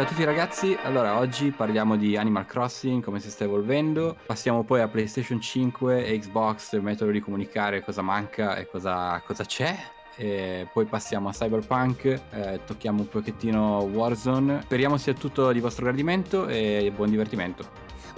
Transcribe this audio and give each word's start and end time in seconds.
Ciao 0.00 0.08
a 0.08 0.12
tutti 0.12 0.24
ragazzi, 0.24 0.78
allora 0.82 1.18
oggi 1.18 1.50
parliamo 1.50 1.94
di 1.94 2.16
Animal 2.16 2.46
Crossing, 2.46 3.04
come 3.04 3.20
si 3.20 3.30
sta 3.30 3.44
evolvendo, 3.44 4.16
passiamo 4.24 4.64
poi 4.64 4.80
a 4.80 4.88
PlayStation 4.88 5.38
5 5.38 6.06
e 6.06 6.18
Xbox, 6.18 6.72
il 6.72 6.80
metodo 6.80 7.10
di 7.10 7.20
comunicare 7.20 7.84
cosa 7.84 8.00
manca 8.00 8.56
e 8.56 8.66
cosa, 8.66 9.20
cosa 9.26 9.44
c'è, 9.44 9.78
e 10.16 10.66
poi 10.72 10.86
passiamo 10.86 11.28
a 11.28 11.32
Cyberpunk, 11.32 12.18
eh, 12.30 12.60
tocchiamo 12.64 13.02
un 13.02 13.08
pochettino 13.10 13.80
Warzone, 13.80 14.62
speriamo 14.62 14.96
sia 14.96 15.12
tutto 15.12 15.52
di 15.52 15.60
vostro 15.60 15.84
gradimento 15.84 16.48
e 16.48 16.90
buon 16.96 17.10
divertimento. 17.10 17.68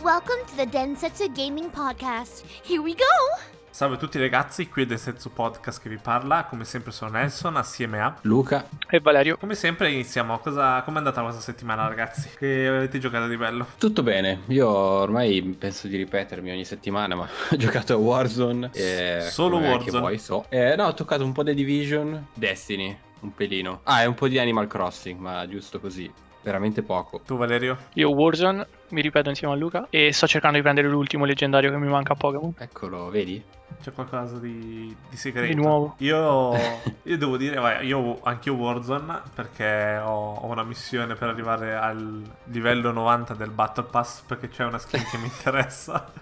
Welcome 0.03 0.45
to 0.51 0.55
the 0.55 0.69
Densetsu 0.69 1.33
Gaming 1.33 1.69
Podcast. 1.69 2.45
Here 2.63 2.81
we 2.81 2.95
go! 2.95 3.62
Salve 3.75 3.95
a 3.95 3.99
tutti 3.99 4.19
ragazzi, 4.19 4.69
qui 4.69 4.83
è 4.83 4.87
Densetsu 4.87 5.33
Podcast 5.33 5.81
che 5.81 5.89
vi 5.89 5.97
parla, 5.97 6.45
come 6.45 6.63
sempre 6.67 6.93
sono 6.93 7.13
Nelson 7.13 7.57
assieme 7.57 8.03
a 8.03 8.15
Luca 8.21 8.69
e 8.87 9.01
Valerio. 9.01 9.39
Come 9.39 9.55
sempre 9.55 9.91
iniziamo, 9.91 10.39
Cosa, 10.41 10.83
com'è 10.83 10.99
andata 10.99 11.23
questa 11.23 11.41
settimana 11.41 11.89
ragazzi? 11.89 12.29
Che 12.37 12.67
avete 12.67 12.99
giocato 12.99 13.29
di 13.29 13.37
bello? 13.39 13.67
Tutto 13.79 14.03
bene, 14.03 14.41
io 14.49 14.69
ormai 14.69 15.41
penso 15.59 15.89
di 15.89 15.97
ripetermi 15.97 16.51
ogni 16.51 16.67
settimana, 16.67 17.15
ma 17.15 17.27
ho 17.51 17.57
giocato 17.57 17.95
a 17.95 17.97
Warzone. 17.97 18.69
E 18.75 19.27
Solo 19.31 19.57
Warzone? 19.57 20.01
Vuoi, 20.01 20.19
so. 20.19 20.45
Eh, 20.51 20.77
no, 20.77 20.89
ho 20.89 20.95
toccato 20.95 21.25
un 21.25 21.33
po' 21.33 21.43
The 21.43 21.55
Division, 21.55 22.27
Destiny, 22.35 22.95
un 23.21 23.33
pelino. 23.33 23.81
Ah, 23.85 24.03
e 24.03 24.07
un 24.07 24.15
po' 24.15 24.29
di 24.29 24.39
Animal 24.39 24.67
Crossing, 24.67 25.19
ma 25.19 25.49
giusto 25.49 25.81
così 25.81 26.13
veramente 26.43 26.83
poco. 26.83 27.21
Tu 27.25 27.37
Valerio? 27.37 27.77
Io 27.95 28.11
Warzone, 28.11 28.67
mi 28.89 29.01
ripeto 29.01 29.29
insieme 29.29 29.55
a 29.55 29.57
Luca, 29.57 29.87
e 29.91 30.13
sto 30.13 30.27
cercando 30.27 30.57
di 30.57 30.63
prendere 30.63 30.89
l'ultimo 30.89 31.25
leggendario 31.25 31.71
che 31.71 31.77
mi 31.79 31.89
manca 31.89 32.13
a 32.13 32.17
Pokémon. 32.17 32.55
Eccolo, 32.59 33.09
vedi? 33.11 33.43
C'è 33.81 33.93
qualcosa 33.93 34.39
di, 34.39 34.95
di 35.09 35.17
segreto. 35.17 35.53
Di 35.53 35.55
nuovo. 35.55 35.95
Io, 35.99 36.55
io 37.03 37.19
devo 37.19 37.37
dire, 37.37 37.57
vai, 37.57 37.87
io 37.87 38.21
anche 38.23 38.49
io 38.49 38.55
Warzone 38.55 39.23
perché 39.35 39.99
ho, 39.99 40.35
ho, 40.35 40.47
una 40.47 40.63
missione 40.63 41.15
per 41.15 41.29
arrivare 41.29 41.75
al 41.75 42.23
livello 42.45 42.93
90 42.93 43.35
del 43.35 43.51
Battle 43.51 43.85
Pass 43.85 44.21
perché 44.21 44.49
c'è 44.49 44.65
una 44.65 44.79
skin 44.79 45.03
che 45.11 45.17
mi 45.19 45.27
interessa. 45.33 46.13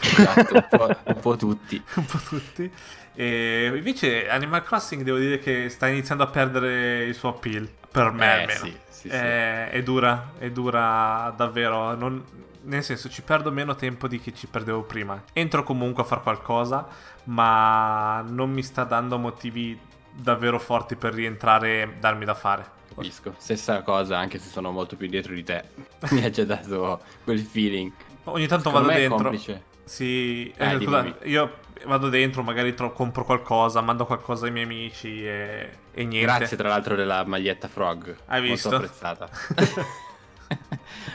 Esatto, 0.00 0.54
un 0.54 0.66
po', 0.68 0.96
un 1.04 1.20
po' 1.20 1.36
tutti. 1.36 1.82
un 1.96 2.06
po' 2.06 2.18
tutti. 2.18 2.72
E 3.14 3.72
invece 3.74 4.28
Animal 4.30 4.62
Crossing 4.62 5.02
devo 5.02 5.18
dire 5.18 5.38
che 5.40 5.68
sta 5.68 5.88
iniziando 5.88 6.22
a 6.22 6.28
perdere 6.28 7.04
il 7.04 7.14
suo 7.14 7.30
appeal. 7.30 7.68
Per 7.90 8.12
me 8.12 8.24
eh, 8.24 8.40
almeno. 8.40 8.64
Sì, 8.64 8.76
sì, 9.00 9.08
è, 9.08 9.68
sì. 9.70 9.76
è, 9.78 9.82
dura, 9.82 10.32
è 10.36 10.50
dura 10.50 11.32
davvero. 11.34 11.94
Non, 11.94 12.22
nel 12.62 12.84
senso, 12.84 13.08
ci 13.08 13.22
perdo 13.22 13.50
meno 13.50 13.74
tempo 13.74 14.06
di 14.06 14.20
che 14.20 14.34
ci 14.34 14.46
perdevo 14.46 14.82
prima. 14.82 15.22
Entro 15.32 15.62
comunque 15.62 16.02
a 16.02 16.06
fare 16.06 16.20
qualcosa, 16.20 16.86
ma 17.24 18.22
non 18.28 18.50
mi 18.50 18.62
sta 18.62 18.84
dando 18.84 19.16
motivi 19.16 19.78
davvero 20.12 20.58
forti 20.58 20.96
per 20.96 21.14
rientrare 21.14 21.82
e 21.82 21.94
darmi 21.98 22.26
da 22.26 22.34
fare. 22.34 22.78
Capisco. 22.94 23.34
Stessa 23.38 23.80
cosa, 23.82 24.18
anche 24.18 24.38
se 24.38 24.50
sono 24.50 24.70
molto 24.70 24.96
più 24.96 25.08
dietro 25.08 25.32
di 25.32 25.44
te. 25.44 25.64
mi 26.10 26.22
ha 26.22 26.28
già 26.28 26.44
dato 26.44 27.00
quel 27.24 27.38
feeling. 27.40 27.90
Ogni 28.24 28.46
tanto 28.46 28.68
Secondo 28.68 28.88
vado 28.88 29.00
dentro. 29.00 29.16
Complice. 29.16 29.64
Sì, 29.84 30.52
eh, 30.56 30.78
scusa, 30.78 31.16
io 31.22 31.58
vado 31.86 32.08
dentro, 32.08 32.42
magari 32.42 32.74
tro- 32.74 32.92
compro 32.92 33.24
qualcosa, 33.24 33.80
mando 33.80 34.06
qualcosa 34.06 34.46
ai 34.46 34.52
miei 34.52 34.64
amici 34.64 35.26
e, 35.26 35.70
e 35.92 36.04
niente. 36.04 36.20
Grazie 36.20 36.56
tra 36.56 36.68
l'altro 36.68 36.94
della 36.94 37.24
maglietta 37.24 37.68
Frog. 37.68 38.16
Hai 38.26 38.42
visto? 38.42 38.70
Molto 38.70 38.84
apprezzata. 38.84 39.28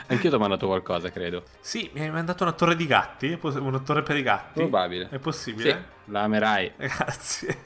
Anch'io 0.08 0.30
ti 0.30 0.36
ho 0.36 0.38
mandato 0.38 0.66
qualcosa, 0.66 1.10
credo. 1.10 1.44
Sì, 1.60 1.90
mi 1.92 2.00
hai 2.00 2.10
mandato 2.10 2.42
una 2.42 2.52
torre 2.52 2.76
di 2.76 2.86
gatti, 2.86 3.38
una 3.42 3.80
torre 3.80 4.02
per 4.02 4.16
i 4.16 4.22
gatti. 4.22 4.60
Probabile. 4.60 5.08
È 5.10 5.18
possibile? 5.18 5.70
Sì, 5.70 6.10
la 6.12 6.22
amerai. 6.22 6.72
Grazie. 6.78 7.58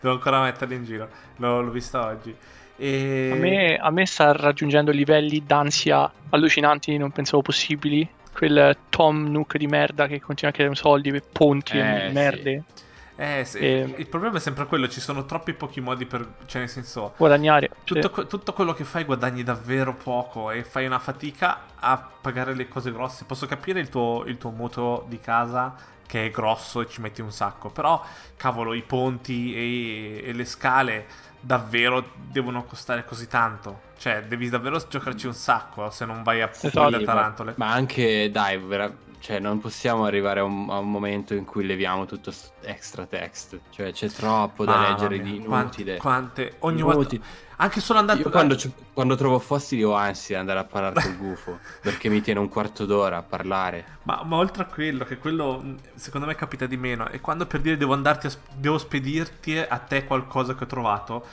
Devo 0.00 0.14
ancora 0.14 0.42
metterla 0.42 0.74
in 0.74 0.84
giro. 0.84 1.08
L'ho, 1.36 1.60
l'ho 1.60 1.70
vista 1.70 2.06
oggi. 2.06 2.34
E... 2.76 3.30
A, 3.32 3.36
me, 3.36 3.76
a 3.76 3.90
me 3.90 4.06
sta 4.06 4.32
raggiungendo 4.32 4.92
livelli 4.92 5.42
d'ansia 5.44 6.10
allucinanti, 6.30 6.96
non 6.96 7.10
pensavo 7.10 7.42
possibili. 7.42 8.08
Quel 8.38 8.76
Tom 8.88 9.32
Nook 9.32 9.56
di 9.56 9.66
merda 9.66 10.06
che 10.06 10.20
continua 10.20 10.52
a 10.52 10.54
chiedere 10.54 10.76
soldi 10.76 11.10
per 11.10 11.24
ponti 11.24 11.76
eh, 11.76 12.06
e 12.06 12.10
merde. 12.12 12.62
Sì. 12.72 12.86
Eh, 13.20 13.44
sì. 13.44 13.58
e... 13.58 13.94
il 13.96 14.06
problema 14.06 14.36
è 14.36 14.40
sempre 14.40 14.66
quello, 14.66 14.88
ci 14.88 15.00
sono 15.00 15.24
troppi 15.24 15.54
pochi 15.54 15.80
modi 15.80 16.06
per, 16.06 16.34
cioè 16.46 16.60
nel 16.60 16.70
senso... 16.70 17.14
Guadagnare. 17.16 17.68
Tutto, 17.82 18.12
sì. 18.14 18.26
tutto, 18.28 18.52
quello 18.52 18.74
che 18.74 18.84
fai 18.84 19.02
guadagni 19.02 19.42
davvero 19.42 19.92
poco 19.92 20.52
e 20.52 20.62
fai 20.62 20.86
una 20.86 21.00
fatica 21.00 21.62
a 21.74 22.10
pagare 22.20 22.54
le 22.54 22.68
cose 22.68 22.92
grosse. 22.92 23.24
Posso 23.24 23.46
capire 23.46 23.80
il 23.80 23.88
tuo, 23.88 24.22
il 24.26 24.38
tuo 24.38 24.50
mutuo 24.50 25.04
di 25.08 25.18
casa 25.18 25.74
che 26.06 26.26
è 26.26 26.30
grosso 26.30 26.80
e 26.80 26.88
ci 26.88 27.00
metti 27.00 27.20
un 27.20 27.32
sacco, 27.32 27.70
però 27.70 28.00
cavolo, 28.36 28.72
i 28.72 28.82
ponti 28.82 29.52
e, 29.52 30.28
e 30.28 30.32
le 30.32 30.44
scale 30.44 31.06
davvero 31.40 32.12
devono 32.16 32.64
costare 32.64 33.04
così 33.04 33.26
tanto. 33.26 33.86
Cioè, 33.98 34.24
devi 34.24 34.48
davvero 34.48 34.78
giocarci 34.88 35.26
un 35.26 35.34
sacco 35.34 35.90
se 35.90 36.04
non 36.04 36.22
vai 36.22 36.40
a 36.40 36.48
le 36.88 37.04
tarantole. 37.04 37.54
Ma 37.56 37.72
anche, 37.72 38.30
dai, 38.30 38.58
vera- 38.58 38.92
cioè, 39.20 39.38
non 39.38 39.58
possiamo 39.58 40.04
arrivare 40.04 40.40
a 40.40 40.44
un, 40.44 40.70
a 40.70 40.78
un, 40.78 40.90
momento 40.90 41.34
in 41.34 41.44
cui 41.44 41.66
leviamo 41.66 42.06
tutto 42.06 42.32
extra 42.62 43.06
text. 43.06 43.58
Cioè, 43.70 43.92
c'è 43.92 44.08
troppo 44.08 44.64
da 44.64 44.78
ah, 44.78 44.88
leggere 44.90 45.20
di 45.20 45.36
inutile. 45.36 45.96
Quante, 45.96 45.98
quante 45.98 46.54
ogni 46.60 46.82
volta. 46.82 47.16
Anche 47.60 47.80
solo 47.80 47.98
andare 47.98 48.20
Io 48.20 48.30
quando, 48.30 48.56
quando, 48.92 49.16
trovo 49.16 49.40
fossili 49.40 49.82
ho 49.82 49.92
ansia 49.92 50.36
di 50.36 50.40
andare 50.40 50.60
a 50.60 50.64
parlare 50.64 51.02
col 51.02 51.16
gufo. 51.16 51.58
perché 51.82 52.08
mi 52.08 52.20
tiene 52.20 52.38
un 52.38 52.48
quarto 52.48 52.86
d'ora 52.86 53.16
a 53.16 53.22
parlare. 53.22 53.98
Ma, 54.04 54.22
ma, 54.24 54.36
oltre 54.36 54.62
a 54.62 54.66
quello, 54.66 55.04
che 55.04 55.18
quello 55.18 55.74
secondo 55.94 56.26
me 56.26 56.34
capita 56.36 56.66
di 56.66 56.76
meno. 56.76 57.08
E 57.08 57.20
quando 57.20 57.46
per 57.46 57.60
dire 57.60 57.76
devo 57.76 57.94
andarti 57.94 58.28
a, 58.28 58.30
devo 58.54 58.78
spedirti 58.78 59.58
a 59.58 59.78
te 59.78 60.04
qualcosa 60.04 60.54
che 60.54 60.64
ho 60.64 60.68
trovato 60.68 61.26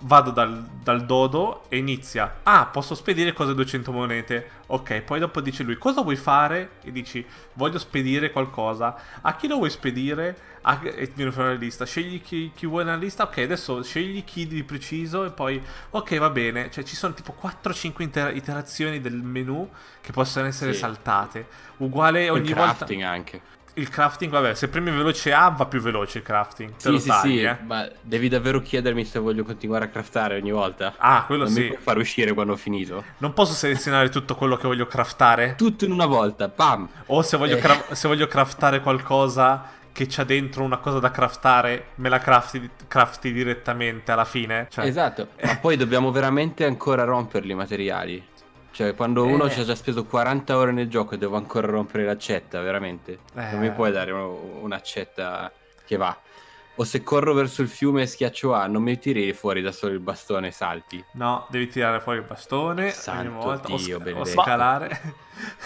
vado 0.00 0.30
dal, 0.30 0.64
dal, 0.82 1.04
dodo 1.04 1.64
e 1.68 1.76
inizia. 1.76 2.40
Ah, 2.42 2.66
posso 2.66 2.94
spedire 2.94 3.32
cose 3.32 3.54
200 3.54 3.92
monete. 3.92 4.50
Ok, 4.66 5.00
poi 5.00 5.18
dopo 5.18 5.40
dice 5.40 5.62
lui, 5.62 5.76
cosa 5.76 6.02
vuoi 6.02 6.16
fare? 6.16 6.72
E 6.82 6.92
dici, 6.92 7.24
voglio 7.54 7.78
spedire 7.78 8.30
qualcosa. 8.30 8.96
A 9.20 9.34
chi 9.36 9.48
lo 9.48 9.56
vuoi 9.56 9.70
spedire? 9.70 10.48
A... 10.62 10.80
E 10.82 11.10
viene 11.14 11.32
fuori 11.32 11.50
la 11.50 11.54
lista. 11.54 11.84
Scegli 11.84 12.22
chi, 12.22 12.52
chi, 12.54 12.66
vuoi 12.66 12.84
nella 12.84 12.96
lista. 12.96 13.24
Ok, 13.24 13.38
adesso 13.38 13.82
scegli 13.82 14.24
chi 14.24 14.46
di 14.46 14.62
preciso 14.62 15.24
e 15.24 15.30
poi... 15.30 15.62
Ok, 15.90 16.16
va 16.18 16.30
bene. 16.30 16.70
Cioè 16.70 16.84
ci 16.84 16.96
sono 16.96 17.12
tipo 17.12 17.34
4-5 17.40 18.02
inter- 18.02 18.36
iterazioni 18.36 19.00
del 19.00 19.16
menu 19.16 19.68
che 20.00 20.12
possono 20.12 20.46
essere 20.46 20.72
sì. 20.72 20.78
saltate. 20.78 21.46
Uguale 21.78 22.30
ogni 22.30 22.52
volta... 22.52 22.74
crafting 22.74 23.02
anche 23.02 23.58
il 23.74 23.88
crafting, 23.88 24.30
vabbè, 24.30 24.54
se 24.54 24.68
premi 24.68 24.90
veloce 24.90 25.32
A 25.32 25.48
va 25.50 25.66
più 25.66 25.80
veloce 25.80 26.18
il 26.18 26.24
crafting. 26.24 26.72
Sì, 26.76 26.98
sì, 26.98 27.08
tagli, 27.08 27.20
sì, 27.20 27.42
eh. 27.42 27.56
ma 27.64 27.88
devi 28.00 28.28
davvero 28.28 28.60
chiedermi 28.60 29.04
se 29.04 29.18
voglio 29.18 29.44
continuare 29.44 29.86
a 29.86 29.88
craftare 29.88 30.36
ogni 30.36 30.50
volta. 30.50 30.94
Ah, 30.96 31.24
quello 31.26 31.44
non 31.44 31.52
sì. 31.52 31.60
Mi 31.60 31.66
puoi 31.68 31.78
far 31.80 31.96
uscire 31.98 32.32
quando 32.32 32.52
ho 32.52 32.56
finito. 32.56 33.04
Non 33.18 33.32
posso 33.32 33.52
selezionare 33.52 34.08
tutto 34.08 34.34
quello 34.34 34.56
che 34.56 34.66
voglio 34.66 34.86
craftare? 34.86 35.54
Tutto 35.56 35.84
in 35.84 35.92
una 35.92 36.06
volta, 36.06 36.48
pam! 36.48 36.88
O 37.06 37.22
se 37.22 37.36
voglio, 37.36 37.56
eh. 37.56 37.60
cra- 37.60 37.94
se 37.94 38.08
voglio 38.08 38.26
craftare 38.26 38.80
qualcosa 38.80 39.78
che 39.92 40.06
c'ha 40.08 40.24
dentro 40.24 40.62
una 40.62 40.78
cosa 40.78 40.98
da 40.98 41.10
craftare, 41.10 41.88
me 41.96 42.08
la 42.08 42.18
crafti, 42.18 42.70
crafti 42.86 43.32
direttamente 43.32 44.12
alla 44.12 44.24
fine. 44.24 44.66
Cioè... 44.70 44.86
Esatto, 44.86 45.28
ma 45.42 45.56
poi 45.56 45.76
dobbiamo 45.76 46.10
veramente 46.10 46.64
ancora 46.64 47.04
romperli 47.04 47.52
i 47.52 47.56
materiali. 47.56 48.24
Cioè, 48.72 48.94
quando 48.94 49.24
uno 49.24 49.46
Eh. 49.46 49.50
ci 49.50 49.60
ha 49.60 49.64
già 49.64 49.74
speso 49.74 50.04
40 50.04 50.56
ore 50.56 50.72
nel 50.72 50.88
gioco 50.88 51.14
e 51.14 51.18
devo 51.18 51.36
ancora 51.36 51.66
rompere 51.66 52.04
l'accetta, 52.04 52.60
veramente. 52.60 53.18
Eh. 53.34 53.50
Non 53.50 53.60
mi 53.60 53.70
puoi 53.72 53.90
dare 53.92 54.10
un- 54.12 54.58
un'accetta 54.62 55.50
che 55.84 55.96
va. 55.96 56.16
O 56.76 56.84
se 56.84 57.02
corro 57.02 57.34
verso 57.34 57.60
il 57.60 57.68
fiume 57.68 58.02
e 58.02 58.06
schiaccio 58.06 58.54
A, 58.54 58.66
non 58.66 58.82
mi 58.82 58.98
tiri 58.98 59.32
fuori 59.34 59.60
da 59.60 59.70
solo 59.70 59.92
il 59.92 59.98
bastone 60.00 60.46
e 60.46 60.50
salti. 60.50 61.04
No, 61.14 61.46
devi 61.50 61.68
tirare 61.68 62.00
fuori 62.00 62.18
il 62.20 62.24
bastone 62.24 62.90
Santo 62.90 63.20
ogni 63.28 63.42
volta 63.42 63.72
o, 63.72 63.76
Dio, 63.76 63.98
sc- 64.00 64.14
o 64.16 64.24
scalare. 64.24 65.00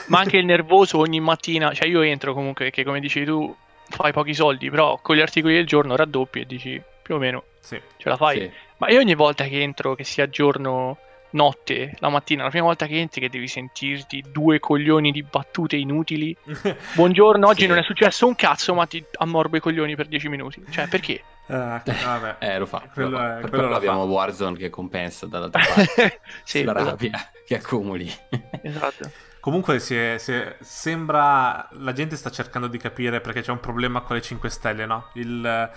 Ma 0.08 0.18
anche 0.18 0.38
il 0.38 0.44
nervoso 0.44 0.98
ogni 0.98 1.20
mattina, 1.20 1.72
cioè 1.72 1.86
io 1.86 2.00
entro 2.02 2.34
comunque, 2.34 2.70
che 2.70 2.82
come 2.82 2.98
dici 2.98 3.24
tu, 3.24 3.54
fai 3.90 4.12
pochi 4.12 4.34
soldi, 4.34 4.70
però 4.70 4.98
con 5.02 5.14
gli 5.14 5.20
articoli 5.20 5.54
del 5.54 5.66
giorno 5.66 5.94
raddoppi 5.94 6.40
e 6.40 6.46
dici 6.46 6.82
più 7.02 7.14
o 7.14 7.18
meno 7.18 7.44
sì. 7.60 7.80
ce 7.96 8.08
la 8.08 8.16
fai. 8.16 8.40
Sì. 8.40 8.50
Ma 8.78 8.88
io 8.90 8.98
ogni 8.98 9.14
volta 9.14 9.44
che 9.44 9.60
entro, 9.60 9.94
che 9.94 10.02
sia 10.02 10.28
giorno, 10.28 10.98
notte, 11.34 11.94
la 11.98 12.08
mattina, 12.08 12.44
la 12.44 12.50
prima 12.50 12.66
volta 12.66 12.86
che 12.86 12.98
entri 12.98 13.20
che 13.20 13.28
devi 13.28 13.46
sentirti 13.48 14.24
due 14.32 14.58
coglioni 14.58 15.10
di 15.12 15.22
battute 15.22 15.76
inutili. 15.76 16.36
Buongiorno, 16.94 17.46
oggi 17.46 17.62
Sì. 17.62 17.66
non 17.66 17.78
è 17.78 17.82
successo 17.82 18.26
un 18.26 18.34
cazzo, 18.34 18.74
ma 18.74 18.86
ti 18.86 19.04
ammorbo 19.18 19.56
i 19.56 19.60
coglioni 19.60 19.94
per 19.96 20.06
10 20.06 20.28
minuti. 20.28 20.64
Cioè, 20.70 20.88
perché? 20.88 21.22
Ah, 21.46 21.82
vabbè. 21.84 22.36
Eh, 22.40 22.58
lo 22.58 22.64
fa. 22.64 22.88
Quello 22.90 23.10
lo 23.10 23.16
fa. 23.18 23.24
è- 23.36 23.40
per 23.40 23.50
quello 23.50 23.50
quello 23.50 23.68
lo 23.68 23.76
abbiamo 23.76 24.04
fa. 24.06 24.10
Warzone 24.10 24.56
che 24.56 24.70
compensa 24.70 25.26
dall'altra 25.26 25.60
parte. 25.62 26.20
sì, 26.42 26.64
la 26.64 26.72
esatto. 26.74 26.88
rabbia 26.88 27.30
che 27.46 27.56
accumuli. 27.56 28.10
esatto. 28.62 29.10
Comunque 29.40 29.78
si 29.78 29.94
è- 29.94 30.16
si 30.16 30.32
è- 30.32 30.56
sembra 30.62 31.68
la 31.72 31.92
gente 31.92 32.16
sta 32.16 32.30
cercando 32.30 32.66
di 32.66 32.78
capire 32.78 33.20
perché 33.20 33.42
c'è 33.42 33.50
un 33.50 33.60
problema 33.60 34.00
con 34.00 34.16
le 34.16 34.22
5 34.22 34.48
stelle, 34.48 34.86
no? 34.86 35.08
Il 35.14 35.44
eh, 35.44 35.70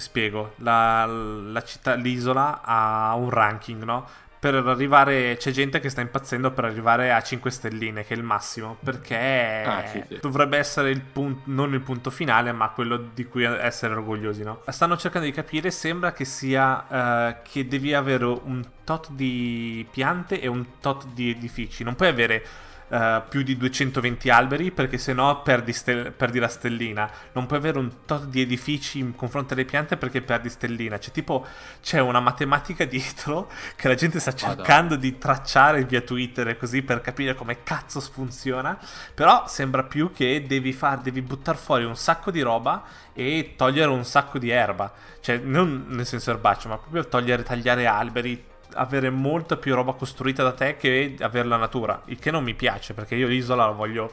spiego, 0.00 0.54
la, 0.56 1.06
la 1.06 1.62
città, 1.62 1.94
l'isola 1.94 2.62
ha 2.64 3.14
un 3.14 3.30
ranking, 3.30 3.84
no? 3.84 4.08
Per 4.44 4.56
arrivare 4.56 5.38
c'è 5.38 5.52
gente 5.52 5.80
che 5.80 5.88
sta 5.88 6.02
impazzendo 6.02 6.50
per 6.50 6.66
arrivare 6.66 7.14
a 7.14 7.22
5 7.22 7.50
stelline 7.50 8.04
che 8.04 8.12
è 8.12 8.16
il 8.18 8.22
massimo 8.22 8.76
perché 8.84 9.62
ah, 9.64 9.86
sì, 9.86 10.04
sì. 10.06 10.18
dovrebbe 10.20 10.58
essere 10.58 10.90
il 10.90 11.00
punto 11.00 11.40
non 11.46 11.72
il 11.72 11.80
punto 11.80 12.10
finale 12.10 12.52
ma 12.52 12.68
quello 12.68 13.08
di 13.14 13.24
cui 13.24 13.44
essere 13.44 13.94
orgogliosi 13.94 14.42
no? 14.42 14.60
stanno 14.68 14.98
cercando 14.98 15.26
di 15.26 15.32
capire 15.32 15.70
sembra 15.70 16.12
che 16.12 16.26
sia 16.26 16.84
uh, 16.86 17.36
che 17.42 17.66
devi 17.66 17.94
avere 17.94 18.26
un 18.26 18.62
tot 18.84 19.12
di 19.12 19.86
piante 19.90 20.38
e 20.38 20.46
un 20.46 20.78
tot 20.78 21.06
di 21.14 21.30
edifici 21.30 21.82
non 21.82 21.94
puoi 21.94 22.08
avere 22.08 22.44
uh, 22.88 23.22
più 23.28 23.42
di 23.42 23.56
220 23.56 24.30
alberi 24.30 24.70
perché 24.70 24.98
sennò 24.98 25.42
perdi, 25.42 25.72
stel- 25.72 26.12
perdi 26.12 26.38
la 26.38 26.48
stellina. 26.48 27.10
Non 27.32 27.46
puoi 27.46 27.58
avere 27.58 27.78
un 27.78 27.90
tot 28.04 28.26
di 28.26 28.40
edifici 28.40 28.98
in 28.98 29.14
confronto 29.14 29.54
alle 29.54 29.64
piante 29.64 29.96
perché 29.96 30.22
perdi 30.22 30.48
stellina. 30.48 30.98
C'è 30.98 31.10
tipo 31.10 31.46
c'è 31.82 32.00
una 32.00 32.20
matematica 32.20 32.84
dietro 32.86 33.50
che 33.76 33.88
la 33.88 33.94
gente 33.94 34.20
sta 34.20 34.34
cercando 34.34 34.94
oh, 34.94 34.98
di 34.98 35.18
tracciare 35.18 35.84
via 35.84 36.00
Twitter 36.00 36.56
così 36.56 36.82
per 36.82 37.00
capire 37.00 37.34
come 37.34 37.62
cazzo 37.62 38.00
funziona. 38.00 38.78
Però 39.14 39.46
sembra 39.46 39.84
più 39.84 40.12
che 40.12 40.44
devi, 40.46 40.72
far, 40.72 41.00
devi 41.00 41.22
buttare 41.22 41.58
fuori 41.58 41.84
un 41.84 41.96
sacco 41.96 42.30
di 42.30 42.40
roba 42.40 42.82
e 43.12 43.54
togliere 43.56 43.90
un 43.90 44.04
sacco 44.04 44.38
di 44.38 44.50
erba. 44.50 44.92
Cioè, 45.20 45.38
non 45.38 45.86
nel 45.88 46.06
senso 46.06 46.30
erbaceo, 46.30 46.70
ma 46.70 46.78
proprio 46.78 47.06
togliere, 47.06 47.42
tagliare 47.42 47.86
alberi, 47.86 48.52
avere 48.74 49.10
molta 49.10 49.56
più 49.56 49.74
roba 49.74 49.92
costruita 49.92 50.42
da 50.42 50.52
te 50.52 50.76
che 50.76 51.16
avere 51.20 51.48
la 51.48 51.56
natura, 51.56 52.02
il 52.06 52.18
che 52.18 52.30
non 52.30 52.44
mi 52.44 52.54
piace 52.54 52.94
perché 52.94 53.14
io 53.14 53.26
l'isola 53.26 53.66
la 53.66 53.72
voglio 53.72 54.12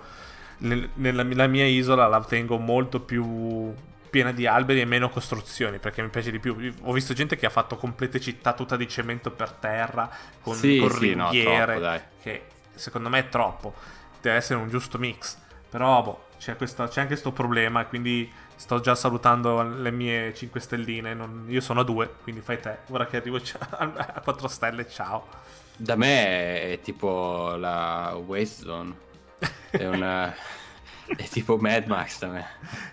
nella, 0.62 1.24
nella 1.24 1.48
mia 1.48 1.66
isola 1.66 2.08
la 2.08 2.24
tengo 2.24 2.58
molto 2.58 3.00
più 3.00 3.74
piena 4.10 4.32
di 4.32 4.46
alberi 4.46 4.82
e 4.82 4.86
meno 4.86 5.10
costruzioni 5.10 5.80
perché 5.80 6.02
mi 6.02 6.10
piace 6.10 6.32
di 6.32 6.40
più. 6.40 6.56
Ho 6.82 6.92
visto 6.92 7.14
gente 7.14 7.36
che 7.38 7.46
ha 7.46 7.50
fatto 7.50 7.78
complete 7.78 8.20
città 8.20 8.54
tutta 8.54 8.76
di 8.76 8.88
cemento 8.88 9.32
per 9.32 9.52
terra 9.52 10.10
con, 10.42 10.56
sì, 10.56 10.78
con 10.78 10.92
sì, 10.92 11.14
ringhiere, 11.14 11.74
no, 11.74 11.80
troppo, 11.80 12.06
che 12.22 12.44
secondo 12.76 13.10
me 13.10 13.20
è 13.20 13.30
troppo. 13.30 13.74
Deve 14.20 14.36
essere 14.36 14.60
un 14.60 14.70
giusto 14.70 14.98
mix. 14.98 15.38
Però 15.70 16.04
boh, 16.04 16.26
c'è, 16.38 16.58
questa, 16.58 16.88
c'è 16.88 17.00
anche 17.00 17.14
questo 17.14 17.32
problema 17.32 17.82
e 17.82 17.88
quindi 17.88 18.30
sto 18.62 18.80
già 18.80 18.94
salutando 18.94 19.64
le 19.64 19.90
mie 19.90 20.36
5 20.36 20.60
stelline. 20.60 21.16
Non, 21.16 21.46
io 21.48 21.62
sono 21.62 21.80
a 21.80 21.84
2, 21.84 22.14
quindi 22.22 22.42
fai 22.42 22.60
te. 22.60 22.78
Ora 22.90 23.08
che 23.08 23.18
arrivo 23.18 23.40
a 23.70 24.22
4 24.24 24.48
stelle, 24.48 24.88
ciao. 24.88 25.28
Da 25.76 25.96
me 25.96 26.74
è 26.74 26.80
tipo 26.84 27.56
la 27.56 28.16
Waste 28.24 28.64
Zone. 28.64 28.96
È 29.72 29.86
una... 29.88 30.34
È 31.12 31.28
tipo 31.28 31.58
Mad 31.58 31.88
Max 31.88 32.20
da 32.20 32.28
me. 32.28 32.46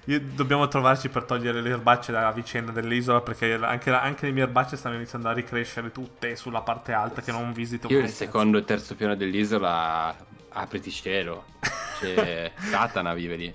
Io, 0.07 0.21
dobbiamo 0.21 0.67
trovarci 0.67 1.09
per 1.09 1.23
togliere 1.23 1.61
le 1.61 1.71
erbacce 1.71 2.11
dalla 2.11 2.33
vicenda 2.33 2.73
dell'isola 2.73 3.21
perché 3.21 3.55
anche, 3.55 3.93
anche, 3.93 4.27
le 4.27 4.33
mie 4.33 4.43
erbacce 4.43 4.77
stanno 4.77 4.97
iniziando 4.97 5.29
a 5.29 5.33
ricrescere 5.33 5.93
tutte 5.93 6.35
sulla 6.35 6.63
parte 6.63 6.93
alta 6.93 7.23
che 7.23 7.31
non 7.31 7.53
visito 7.53 7.87
Io 7.87 8.01
il 8.01 8.09
secondo 8.09 8.59
e 8.59 8.65
terzo 8.65 8.97
piano 8.97 9.15
dell'isola 9.15 10.17
apriti 10.49 10.91
cielo. 10.91 11.45
C'è 12.01 12.51
Satana 12.59 13.15
vive 13.15 13.37
lì. 13.37 13.55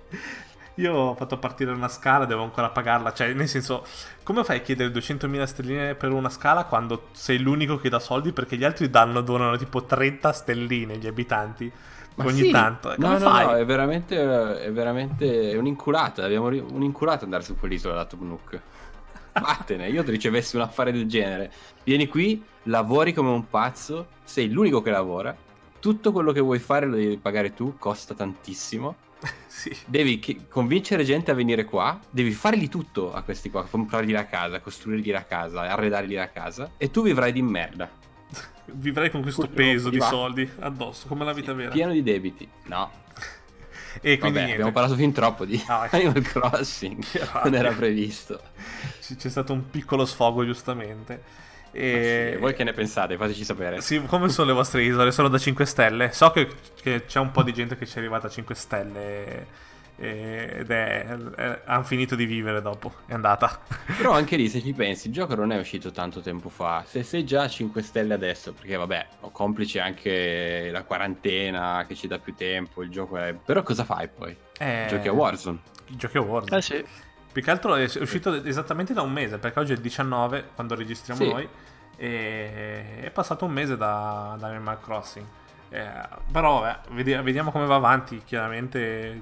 Io 0.75 0.93
ho 0.93 1.15
fatto 1.15 1.37
partire 1.37 1.71
una 1.71 1.87
scala, 1.87 2.25
devo 2.25 2.43
ancora 2.43 2.69
pagarla. 2.69 3.13
Cioè, 3.13 3.33
nel 3.33 3.47
senso, 3.47 3.85
come 4.23 4.43
fai 4.43 4.57
a 4.57 4.61
chiedere 4.61 4.91
200.000 4.91 5.43
stelline 5.43 5.95
per 5.95 6.11
una 6.11 6.29
scala 6.29 6.65
quando 6.65 7.09
sei 7.11 7.39
l'unico 7.39 7.77
che 7.77 7.89
dà 7.89 7.99
soldi? 7.99 8.31
Perché 8.31 8.57
gli 8.57 8.63
altri 8.63 8.89
danno, 8.89 9.21
donano 9.21 9.57
tipo 9.57 9.83
30 9.83 10.31
stelline 10.31 10.97
gli 10.97 11.07
abitanti. 11.07 11.71
Ma 12.15 12.25
ogni 12.25 12.41
sì. 12.41 12.51
tanto. 12.51 12.93
Come 12.95 13.17
no, 13.17 13.19
fai? 13.19 13.45
no, 13.45 13.55
è 13.55 13.65
veramente, 13.65 14.61
è 14.61 14.71
veramente 14.71 15.55
un'inculata. 15.55 16.25
Abbiamo 16.25 16.47
un'inculata 16.47 17.23
andare 17.23 17.43
su 17.43 17.57
quell'isola 17.57 17.95
da 17.95 18.05
Tubnuk. 18.05 18.61
Vattene, 19.33 19.89
io 19.89 20.03
ti 20.03 20.11
ricevessi 20.11 20.55
un 20.55 20.61
affare 20.61 20.91
del 20.91 21.07
genere. 21.07 21.51
Vieni 21.83 22.07
qui, 22.07 22.43
lavori 22.63 23.13
come 23.13 23.29
un 23.29 23.47
pazzo, 23.49 24.07
sei 24.23 24.49
l'unico 24.49 24.81
che 24.81 24.91
lavora 24.91 25.35
tutto 25.83 26.13
quello 26.13 26.31
che 26.31 26.39
vuoi 26.39 26.59
fare 26.59 26.85
lo 26.85 26.95
devi 26.95 27.17
pagare 27.17 27.53
tu, 27.53 27.75
costa 27.77 28.13
tantissimo. 28.13 28.95
sì. 29.47 29.75
Devi 29.85 30.19
che- 30.19 30.47
convincere 30.49 31.03
gente 31.03 31.31
a 31.31 31.33
venire 31.33 31.63
qua, 31.65 31.99
devi 32.09 32.31
fargli 32.31 32.69
tutto 32.69 33.13
a 33.13 33.21
questi 33.21 33.49
qua, 33.49 33.63
comprargli 33.65 34.11
la 34.11 34.25
casa, 34.25 34.59
costruirgli 34.59 35.11
la 35.11 35.25
casa, 35.25 35.61
arredargli 35.61 36.15
la 36.15 36.29
casa 36.31 36.71
e 36.77 36.91
tu 36.91 37.03
vivrai 37.03 37.31
di 37.31 37.41
merda. 37.41 37.89
Vivrai 38.65 39.11
con 39.11 39.21
questo 39.21 39.41
Purtroppo 39.41 39.69
peso 39.69 39.89
di 39.89 39.97
va. 39.97 40.07
soldi 40.07 40.49
addosso, 40.59 41.07
come 41.07 41.25
la 41.25 41.33
vita 41.33 41.51
sì, 41.51 41.57
vera. 41.57 41.71
Pieno 41.71 41.91
di 41.91 42.03
debiti. 42.03 42.47
No. 42.65 43.01
E 44.01 44.17
quindi 44.17 44.39
Vabbè, 44.39 44.51
abbiamo 44.53 44.71
parlato 44.71 44.95
fin 44.95 45.11
troppo 45.11 45.45
di 45.45 45.63
ah, 45.67 45.87
Animal 45.91 46.23
Crossing, 46.23 47.03
non 47.43 47.53
era 47.53 47.71
previsto. 47.73 48.41
C'è 49.15 49.29
stato 49.29 49.53
un 49.53 49.69
piccolo 49.69 50.03
sfogo 50.03 50.43
giustamente. 50.43 51.21
E... 51.73 52.31
Sì, 52.33 52.39
voi 52.39 52.53
che 52.53 52.63
ne 52.63 52.71
pensate? 52.71 53.17
Fateci 53.17 53.43
sapere. 53.43 53.81
Sì, 53.81 54.01
come 54.05 54.29
sono 54.29 54.47
le 54.47 54.53
vostre 54.53 54.83
isole? 54.83 55.11
Sono 55.11 55.27
da 55.27 55.37
5 55.37 55.65
stelle? 55.65 56.11
So 56.11 56.31
che, 56.31 56.47
che 56.81 57.05
c'è 57.05 57.19
un 57.19 57.31
po' 57.31 57.43
di 57.43 57.53
gente 57.53 57.75
che 57.75 57.85
ci 57.85 57.95
è 57.95 57.99
arrivata 57.99 58.27
a 58.27 58.29
5 58.29 58.55
stelle 58.55 59.71
ed 59.95 60.71
è, 60.71 61.05
è, 61.05 61.61
hanno 61.65 61.83
finito 61.83 62.15
di 62.15 62.25
vivere 62.25 62.61
dopo, 62.61 62.93
è 63.05 63.13
andata. 63.13 63.59
Però 63.97 64.11
anche 64.13 64.35
lì, 64.35 64.49
se 64.49 64.61
ci 64.61 64.73
pensi, 64.73 65.07
il 65.07 65.13
gioco 65.13 65.35
non 65.35 65.51
è 65.51 65.57
uscito 65.57 65.91
tanto 65.91 66.21
tempo 66.21 66.49
fa. 66.49 66.83
Se 66.85 67.03
sei 67.03 67.23
già 67.23 67.43
a 67.43 67.47
5 67.47 67.81
stelle 67.81 68.13
adesso, 68.13 68.53
perché 68.53 68.75
vabbè, 68.75 69.07
ho 69.21 69.31
complice 69.31 69.79
anche 69.79 70.69
la 70.71 70.83
quarantena 70.83 71.85
che 71.87 71.95
ci 71.95 72.07
dà 72.07 72.17
più 72.19 72.33
tempo, 72.35 72.81
il 72.81 72.89
gioco 72.89 73.17
è... 73.17 73.33
Però 73.33 73.61
cosa 73.63 73.83
fai 73.83 74.07
poi? 74.07 74.35
Eh... 74.57 74.85
Giochi 74.89 75.07
a 75.07 75.13
Warzone. 75.13 75.59
Giochi 75.89 76.17
a 76.17 76.21
Warzone. 76.21 76.57
Eh 76.57 76.61
sì. 76.61 76.85
Più 77.33 77.41
che 77.41 77.49
altro 77.49 77.73
è 77.73 77.83
uscito 77.99 78.31
esattamente 78.43 78.93
da 78.93 79.01
un 79.01 79.11
mese, 79.11 79.39
perché 79.39 79.59
oggi 79.59 79.71
è 79.71 79.75
il 79.75 79.81
19 79.81 80.49
quando 80.53 80.75
registriamo 80.75 81.23
sì. 81.23 81.29
noi. 81.29 81.49
E 81.95 83.01
è 83.01 83.09
passato 83.09 83.45
un 83.45 83.51
mese 83.51 83.75
da, 83.75 84.35
da 84.37 84.47
Animal 84.49 84.79
Crossing. 84.79 85.25
Eh, 85.69 85.91
però 86.31 86.63
eh, 86.67 86.77
vediamo 87.23 87.49
come 87.49 87.65
va 87.65 87.73
avanti. 87.73 88.21
Chiaramente 88.23 89.19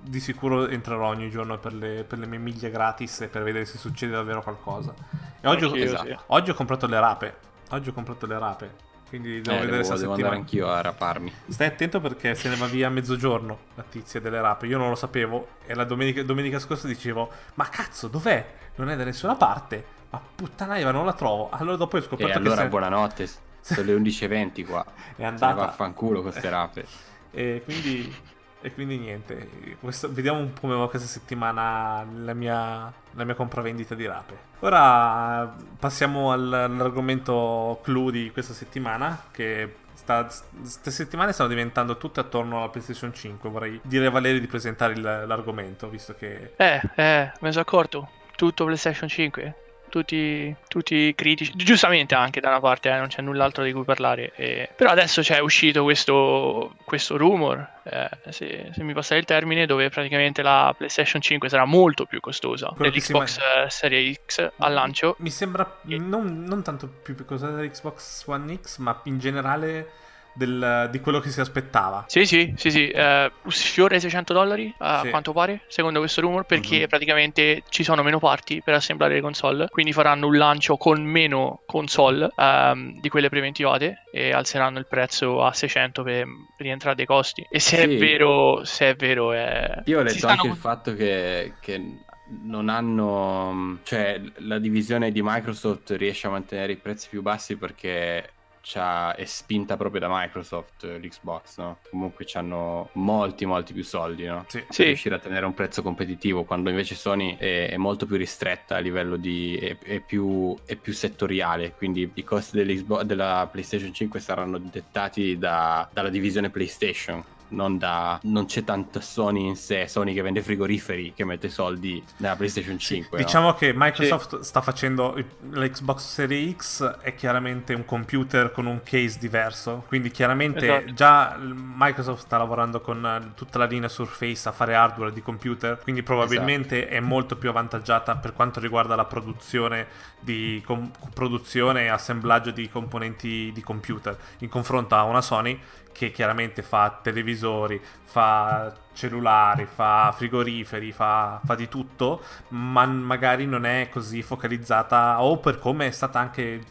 di 0.00 0.20
sicuro 0.20 0.68
entrerò 0.68 1.08
ogni 1.08 1.28
giorno 1.28 1.58
per 1.58 1.74
le, 1.74 2.04
per 2.04 2.18
le, 2.18 2.26
mie 2.26 2.38
miglia 2.38 2.70
gratis 2.70 3.28
per 3.30 3.42
vedere 3.42 3.66
se 3.66 3.76
succede 3.76 4.12
davvero 4.12 4.42
qualcosa. 4.42 4.94
E 5.38 5.46
oggi, 5.48 5.64
ho, 5.64 5.76
esatto, 5.76 6.22
oggi 6.28 6.50
ho 6.50 6.54
comprato 6.54 6.86
le 6.86 6.98
rape. 6.98 7.36
Oggi 7.68 7.90
ho 7.90 7.92
comprato 7.92 8.24
le 8.24 8.38
rape. 8.38 8.74
Quindi 9.08 9.40
devo 9.40 9.56
eh, 9.56 9.64
vedere 9.64 9.84
se 9.84 9.96
devo 9.96 10.12
andare 10.14 10.36
anch'io 10.36 10.68
a 10.68 10.80
raparmi. 10.80 11.32
Stai 11.48 11.68
attento 11.68 12.00
perché 12.00 12.34
se 12.34 12.48
ne 12.48 12.56
va 12.56 12.66
via 12.66 12.88
a 12.88 12.90
mezzogiorno 12.90 13.58
la 13.74 13.84
tizia 13.88 14.20
delle 14.20 14.40
rape. 14.40 14.66
Io 14.66 14.76
non 14.76 14.90
lo 14.90 14.94
sapevo. 14.94 15.48
E 15.66 15.74
la 15.74 15.84
domenica, 15.84 16.22
domenica 16.22 16.58
scorsa 16.58 16.86
dicevo: 16.86 17.30
Ma 17.54 17.68
cazzo, 17.68 18.08
dov'è? 18.08 18.54
Non 18.76 18.90
è 18.90 18.96
da 18.96 19.04
nessuna 19.04 19.34
parte. 19.34 19.96
Ma 20.10 20.20
puttana 20.34 20.78
non 20.90 21.04
la 21.04 21.12
trovo. 21.14 21.48
Allora 21.50 21.76
dopo 21.76 21.96
ho 21.96 22.02
scoperto 22.02 22.32
e 22.32 22.32
che. 22.32 22.38
allora, 22.38 22.62
se... 22.62 22.68
buonanotte. 22.68 23.28
Sono 23.60 23.82
le 23.82 23.96
11.20 23.96 24.66
qua. 24.66 24.84
è 25.16 25.24
andata. 25.24 25.60
Se 25.60 25.66
vaffanculo 25.66 26.22
con 26.22 26.30
queste 26.30 26.48
rape. 26.48 26.86
E 27.30 27.62
quindi 27.64 28.14
e 28.60 28.72
quindi 28.72 28.98
niente, 28.98 29.76
questo, 29.80 30.12
vediamo 30.12 30.40
un 30.40 30.52
po' 30.52 30.62
come 30.62 30.74
va 30.74 30.88
questa 30.88 31.06
settimana 31.06 32.04
la 32.22 32.34
mia, 32.34 32.92
la 33.12 33.24
mia 33.24 33.34
compravendita 33.34 33.94
di 33.94 34.06
rape. 34.06 34.46
Ora 34.60 35.54
passiamo 35.78 36.32
all'argomento 36.32 37.78
clou 37.82 38.10
di 38.10 38.30
questa 38.32 38.52
settimana, 38.52 39.26
che 39.30 39.76
queste 40.04 40.90
settimane 40.90 41.32
stanno 41.32 41.50
diventando 41.50 41.96
tutte 41.96 42.20
attorno 42.20 42.58
alla 42.58 42.68
PlayStation 42.68 43.12
5. 43.12 43.48
Vorrei 43.48 43.80
dire 43.84 44.06
a 44.06 44.10
Valerio 44.10 44.40
di 44.40 44.46
presentare 44.46 44.94
il, 44.94 45.00
l'argomento, 45.00 45.88
visto 45.88 46.14
che... 46.14 46.54
Eh, 46.56 46.80
eh, 46.96 47.32
ne 47.38 47.50
sono 47.50 47.62
accorto. 47.62 48.10
Tutto 48.34 48.64
PlayStation 48.64 49.08
5 49.08 49.54
tutti, 49.88 50.54
tutti 50.68 51.14
critici, 51.14 51.52
giustamente 51.56 52.14
anche 52.14 52.40
da 52.40 52.48
una 52.48 52.60
parte, 52.60 52.90
eh, 52.90 52.96
non 52.96 53.08
c'è 53.08 53.22
null'altro 53.22 53.64
di 53.64 53.72
cui 53.72 53.84
parlare. 53.84 54.32
Eh. 54.36 54.68
Però 54.74 54.90
adesso 54.90 55.20
c'è 55.22 55.38
uscito 55.40 55.82
questo, 55.82 56.74
questo 56.84 57.16
rumor, 57.16 57.66
eh, 57.84 58.08
se, 58.30 58.70
se, 58.72 58.82
mi 58.82 58.92
passa 58.92 59.14
il 59.16 59.24
termine, 59.24 59.66
dove 59.66 59.88
praticamente 59.88 60.42
la 60.42 60.74
PlayStation 60.76 61.20
5 61.20 61.48
sarà 61.48 61.64
molto 61.64 62.04
più 62.04 62.20
costosa 62.20 62.72
dell'Xbox 62.76 63.38
ma... 63.38 63.70
Series 63.70 64.20
X 64.26 64.50
al 64.56 64.72
lancio. 64.72 65.16
Mi 65.18 65.30
sembra 65.30 65.80
non, 65.82 66.44
non 66.44 66.62
tanto 66.62 66.88
più 66.88 67.14
costosa 67.16 67.50
dell'Xbox 67.50 68.26
One 68.26 68.58
X, 68.60 68.78
ma 68.78 69.00
in 69.04 69.18
generale 69.18 70.06
del, 70.38 70.88
di 70.90 71.00
quello 71.00 71.18
che 71.18 71.30
si 71.30 71.40
aspettava. 71.40 72.04
Sì, 72.06 72.24
sì, 72.24 72.54
sì, 72.56 72.70
sì. 72.70 72.92
Uh, 72.94 73.50
sfiore 73.50 73.98
600 73.98 74.32
dollari 74.32 74.72
a 74.78 75.00
sì. 75.02 75.10
quanto 75.10 75.32
pare, 75.32 75.62
secondo 75.66 75.98
questo 75.98 76.20
rumor, 76.20 76.46
perché 76.46 76.82
uh-huh. 76.82 76.86
praticamente 76.86 77.64
ci 77.68 77.82
sono 77.82 78.02
meno 78.02 78.20
parti 78.20 78.62
per 78.64 78.74
assemblare 78.74 79.14
le 79.14 79.20
console, 79.20 79.68
quindi 79.68 79.92
faranno 79.92 80.28
un 80.28 80.36
lancio 80.36 80.76
con 80.76 81.02
meno 81.02 81.62
console 81.66 82.30
um, 82.36 82.98
di 83.00 83.08
quelle 83.08 83.28
preventivate 83.28 84.04
e 84.12 84.32
alzeranno 84.32 84.78
il 84.78 84.86
prezzo 84.86 85.44
a 85.44 85.52
600 85.52 86.02
per 86.04 86.26
rientrare 86.56 86.94
dei 86.94 87.06
costi. 87.06 87.44
E 87.50 87.58
se 87.58 87.76
sì. 87.76 87.82
è 87.82 87.98
vero, 87.98 88.64
se 88.64 88.90
è 88.90 88.94
vero, 88.94 89.32
è... 89.32 89.82
Io 89.86 89.98
ho 89.98 90.02
letto 90.02 90.28
anche 90.28 90.42
con... 90.42 90.50
il 90.50 90.56
fatto 90.56 90.94
che, 90.94 91.54
che 91.60 92.04
non 92.42 92.68
hanno 92.68 93.78
cioè 93.84 94.20
la 94.36 94.58
divisione 94.58 95.10
di 95.10 95.22
Microsoft 95.22 95.94
riesce 95.96 96.26
a 96.26 96.30
mantenere 96.30 96.72
i 96.72 96.76
prezzi 96.76 97.08
più 97.08 97.22
bassi 97.22 97.56
perché 97.56 98.32
è 98.74 99.24
spinta 99.24 99.76
proprio 99.76 100.00
da 100.00 100.08
Microsoft 100.10 100.84
l'Xbox, 100.84 101.58
no? 101.58 101.78
Comunque 101.90 102.26
hanno 102.34 102.90
molti, 102.94 103.46
molti 103.46 103.72
più 103.72 103.84
soldi, 103.84 104.26
no? 104.26 104.44
Sì. 104.48 104.64
Per 104.68 104.86
riuscire 104.86 105.14
a 105.14 105.18
tenere 105.18 105.46
un 105.46 105.54
prezzo 105.54 105.82
competitivo, 105.82 106.44
quando 106.44 106.70
invece 106.70 106.94
Sony 106.94 107.36
è, 107.36 107.70
è 107.70 107.76
molto 107.76 108.06
più 108.06 108.16
ristretta 108.16 108.76
a 108.76 108.80
livello 108.80 109.16
di... 109.16 109.56
è, 109.56 109.78
è, 109.78 110.00
più, 110.00 110.56
è 110.64 110.76
più, 110.76 110.92
settoriale, 110.92 111.74
quindi 111.74 112.10
i 112.14 112.24
costi 112.24 112.84
della 113.04 113.48
PlayStation 113.50 113.92
5 113.92 114.20
saranno 114.20 114.58
dettati 114.58 115.38
da, 115.38 115.88
dalla 115.92 116.10
divisione 116.10 116.50
PlayStation 116.50 117.24
non, 117.48 117.78
da, 117.78 118.18
non 118.24 118.46
c'è 118.46 118.64
tanto 118.64 119.00
Sony 119.00 119.46
in 119.46 119.56
sé, 119.56 119.86
Sony 119.86 120.14
che 120.14 120.22
vende 120.22 120.42
frigoriferi 120.42 121.12
che 121.14 121.24
mette 121.24 121.48
soldi 121.48 122.02
nella 122.18 122.36
PlayStation 122.36 122.78
5. 122.78 123.18
Sì, 123.18 123.24
diciamo 123.24 123.48
no? 123.48 123.54
che 123.54 123.72
Microsoft 123.74 124.38
sì. 124.38 124.44
sta 124.44 124.60
facendo 124.60 125.14
l'Xbox 125.50 126.04
Series 126.04 126.56
X 126.56 126.98
è 127.00 127.14
chiaramente 127.14 127.74
un 127.74 127.84
computer 127.84 128.52
con 128.52 128.66
un 128.66 128.80
case 128.82 129.18
diverso, 129.18 129.84
quindi 129.86 130.10
chiaramente 130.10 130.66
esatto. 130.66 130.92
già 130.92 131.36
Microsoft 131.38 132.22
sta 132.22 132.38
lavorando 132.38 132.80
con 132.80 133.32
tutta 133.34 133.58
la 133.58 133.66
linea 133.66 133.88
Surface 133.88 134.48
a 134.48 134.52
fare 134.52 134.74
hardware 134.74 135.12
di 135.12 135.22
computer, 135.22 135.78
quindi 135.82 136.02
probabilmente 136.02 136.82
esatto. 136.82 136.94
è 136.94 137.00
molto 137.00 137.36
più 137.36 137.48
avvantaggiata 137.48 138.16
per 138.16 138.32
quanto 138.32 138.60
riguarda 138.60 138.94
la 138.94 139.04
produzione, 139.04 139.86
di, 140.20 140.62
com- 140.64 140.90
produzione 141.12 141.84
e 141.84 141.88
assemblaggio 141.88 142.50
di 142.50 142.68
componenti 142.68 143.50
di 143.52 143.62
computer 143.62 144.16
in 144.38 144.48
confronto 144.48 144.94
a 144.94 145.04
una 145.04 145.20
Sony 145.20 145.58
che 145.98 146.12
chiaramente 146.12 146.62
fa 146.62 147.00
televisori, 147.02 147.80
fa 148.04 148.72
cellulari, 148.92 149.66
fa 149.66 150.14
frigoriferi, 150.16 150.92
fa, 150.92 151.40
fa, 151.44 151.56
di 151.56 151.66
tutto, 151.66 152.22
ma 152.50 152.86
magari 152.86 153.46
non 153.46 153.66
è 153.66 153.88
così 153.90 154.22
focalizzata 154.22 155.20
o 155.20 155.38
per 155.38 155.58
come 155.58 155.88
è 155.88 155.90
stata 155.90 156.20
anche 156.20 156.62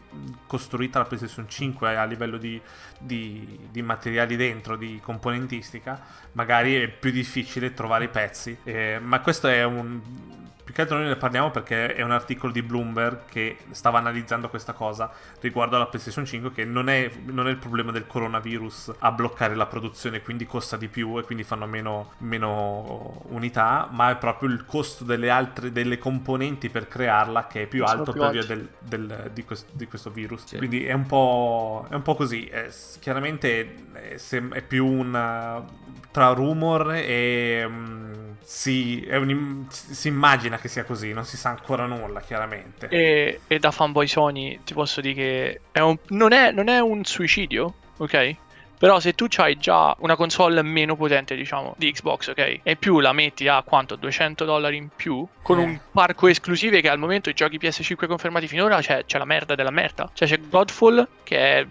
costruita 0.47 0.99
la 0.99 1.05
PlayStation 1.05 1.49
5 1.49 1.97
a 1.97 2.05
livello 2.05 2.37
di, 2.37 2.59
di, 2.99 3.67
di 3.69 3.81
materiali 3.81 4.37
dentro, 4.37 4.77
di 4.77 5.01
componentistica, 5.03 5.99
magari 6.31 6.75
è 6.75 6.87
più 6.87 7.11
difficile 7.11 7.73
trovare 7.73 8.05
i 8.05 8.09
pezzi. 8.09 8.57
Eh, 8.63 8.97
ma 9.01 9.19
questo 9.19 9.49
è 9.49 9.65
un 9.65 10.36
che 10.77 10.83
altro 10.83 10.97
noi 10.99 11.07
ne 11.07 11.15
parliamo 11.15 11.49
perché 11.49 11.95
è 11.95 12.03
un 12.03 12.11
articolo 12.11 12.51
di 12.51 12.61
Bloomberg 12.61 13.21
che 13.27 13.57
stava 13.71 13.97
analizzando 13.97 14.47
questa 14.47 14.73
cosa 14.73 15.09
riguardo 15.39 15.75
alla 15.75 15.87
PlayStation 15.87 16.23
5 16.23 16.51
che 16.51 16.65
non 16.65 16.87
è, 16.87 17.09
non 17.25 17.47
è 17.47 17.49
il 17.49 17.57
problema 17.57 17.91
del 17.91 18.05
coronavirus 18.05 18.93
a 18.99 19.11
bloccare 19.11 19.55
la 19.55 19.65
produzione 19.65 20.21
quindi 20.21 20.45
costa 20.45 20.77
di 20.77 20.87
più 20.87 21.17
e 21.17 21.23
quindi 21.23 21.43
fanno 21.43 21.65
meno, 21.65 22.11
meno 22.19 23.23
unità 23.29 23.89
ma 23.89 24.11
è 24.11 24.17
proprio 24.17 24.49
il 24.49 24.65
costo 24.67 25.03
delle 25.03 25.31
altre 25.31 25.71
delle 25.71 25.97
componenti 25.97 26.69
per 26.69 26.87
crearla 26.87 27.47
che 27.47 27.63
è 27.63 27.65
più 27.65 27.83
alto 27.83 28.11
più 28.11 28.21
per 28.21 28.31
via 28.33 28.45
del, 28.45 28.69
del, 28.77 29.31
di, 29.33 29.43
questo, 29.43 29.71
di, 29.71 29.87
questo, 29.87 30.11
virus. 30.11 30.45
Sì. 30.45 30.57
quindi 30.57 30.85
è 30.85 30.93
un 30.93 31.07
po', 31.07 31.87
è 31.89 31.95
un 31.95 32.03
po 32.03 32.13
così. 32.13 32.45
È, 32.45 32.69
chiaramente 32.99 33.75
è, 33.93 34.15
è, 34.15 34.61
più 34.61 34.85
un 34.85 35.65
tra 36.11 36.33
rumor 36.33 36.93
e 36.93 37.65
um, 37.65 38.26
si, 38.43 39.07
un, 39.11 39.65
si 39.69 40.07
immagina 40.07 40.57
che 40.57 40.67
sia 40.67 40.83
così, 40.83 41.13
non 41.13 41.25
si 41.25 41.37
sa 41.37 41.49
ancora 41.49 41.85
nulla, 41.85 42.21
chiaramente. 42.21 42.87
E, 42.89 43.41
e 43.47 43.59
da 43.59 43.71
fanboy 43.71 44.07
Sony 44.07 44.59
ti 44.63 44.73
posso 44.73 45.01
dire 45.01 45.13
che 45.13 45.61
è 45.71 45.79
un, 45.79 45.97
non, 46.09 46.31
è, 46.31 46.51
non, 46.51 46.69
è, 46.69 46.79
un 46.79 47.03
suicidio, 47.03 47.73
ok? 47.97 48.35
Però 48.77 48.99
se 48.99 49.13
tu 49.13 49.27
hai 49.37 49.57
già 49.57 49.95
una 49.99 50.15
console 50.15 50.61
meno 50.61 50.95
potente, 50.95 51.35
diciamo, 51.35 51.73
di 51.77 51.91
Xbox, 51.91 52.27
ok? 52.29 52.59
E 52.61 52.75
più 52.75 52.99
la 52.99 53.11
metti 53.11 53.47
a 53.47 53.63
quanto? 53.63 53.95
200 53.95 54.45
dollari 54.45 54.77
in 54.77 54.89
più? 54.95 55.25
Con 55.41 55.59
eh. 55.59 55.63
un 55.63 55.79
parco 55.91 56.27
esclusive 56.27 56.81
che 56.81 56.89
al 56.89 56.99
momento 56.99 57.29
i 57.29 57.33
giochi 57.33 57.57
PS5 57.57 58.07
confermati 58.07 58.47
finora 58.47 58.79
c'è, 58.79 59.05
c'è 59.05 59.17
la 59.17 59.25
merda 59.25 59.55
della 59.55 59.71
merda. 59.71 60.09
Cioè 60.13 60.27
c'è 60.27 60.39
Godfall 60.47 61.07
che 61.23 61.37
è 61.37 61.65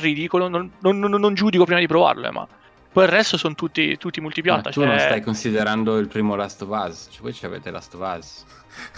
ridicolo, 0.00 0.48
non, 0.48 0.70
non, 0.78 0.98
non, 0.98 1.10
non 1.10 1.34
giudico 1.34 1.64
prima 1.64 1.80
di 1.80 1.86
provarlo, 1.86 2.26
eh, 2.26 2.30
ma 2.30 2.48
poi 2.92 3.04
il 3.04 3.10
resto 3.10 3.36
sono 3.36 3.54
tutti, 3.54 3.96
tutti 3.98 4.20
multipiatta. 4.20 4.68
Ma 4.68 4.70
tu 4.70 4.80
cioè... 4.80 4.88
non 4.88 4.98
stai 4.98 5.20
considerando 5.20 5.98
il 5.98 6.08
primo 6.08 6.34
Last 6.34 6.62
of 6.62 6.68
Us, 6.70 7.08
cioè, 7.10 7.22
voi 7.22 7.32
ci 7.32 7.44
avete 7.46 7.70
Last 7.70 7.94
of 7.94 8.16
Us. 8.16 8.44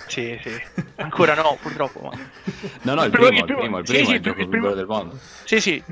Sì, 0.06 0.38
sì. 0.42 0.62
Ancora 0.96 1.34
no, 1.34 1.56
purtroppo. 1.60 2.00
Ma... 2.00 2.10
No, 2.82 2.94
no, 2.94 3.04
il, 3.04 3.06
il 3.06 3.10
primo, 3.10 3.28
il 3.28 3.44
primo, 3.44 3.78
il 3.78 3.84
primo, 3.84 4.04
sì, 4.04 4.12
è 4.12 4.14
il, 4.16 4.20
gioco 4.20 4.40
il 4.40 4.48
primo... 4.48 4.74
del 4.74 4.86
mondo. 4.86 5.18
Sì, 5.44 5.60
sì, 5.60 5.82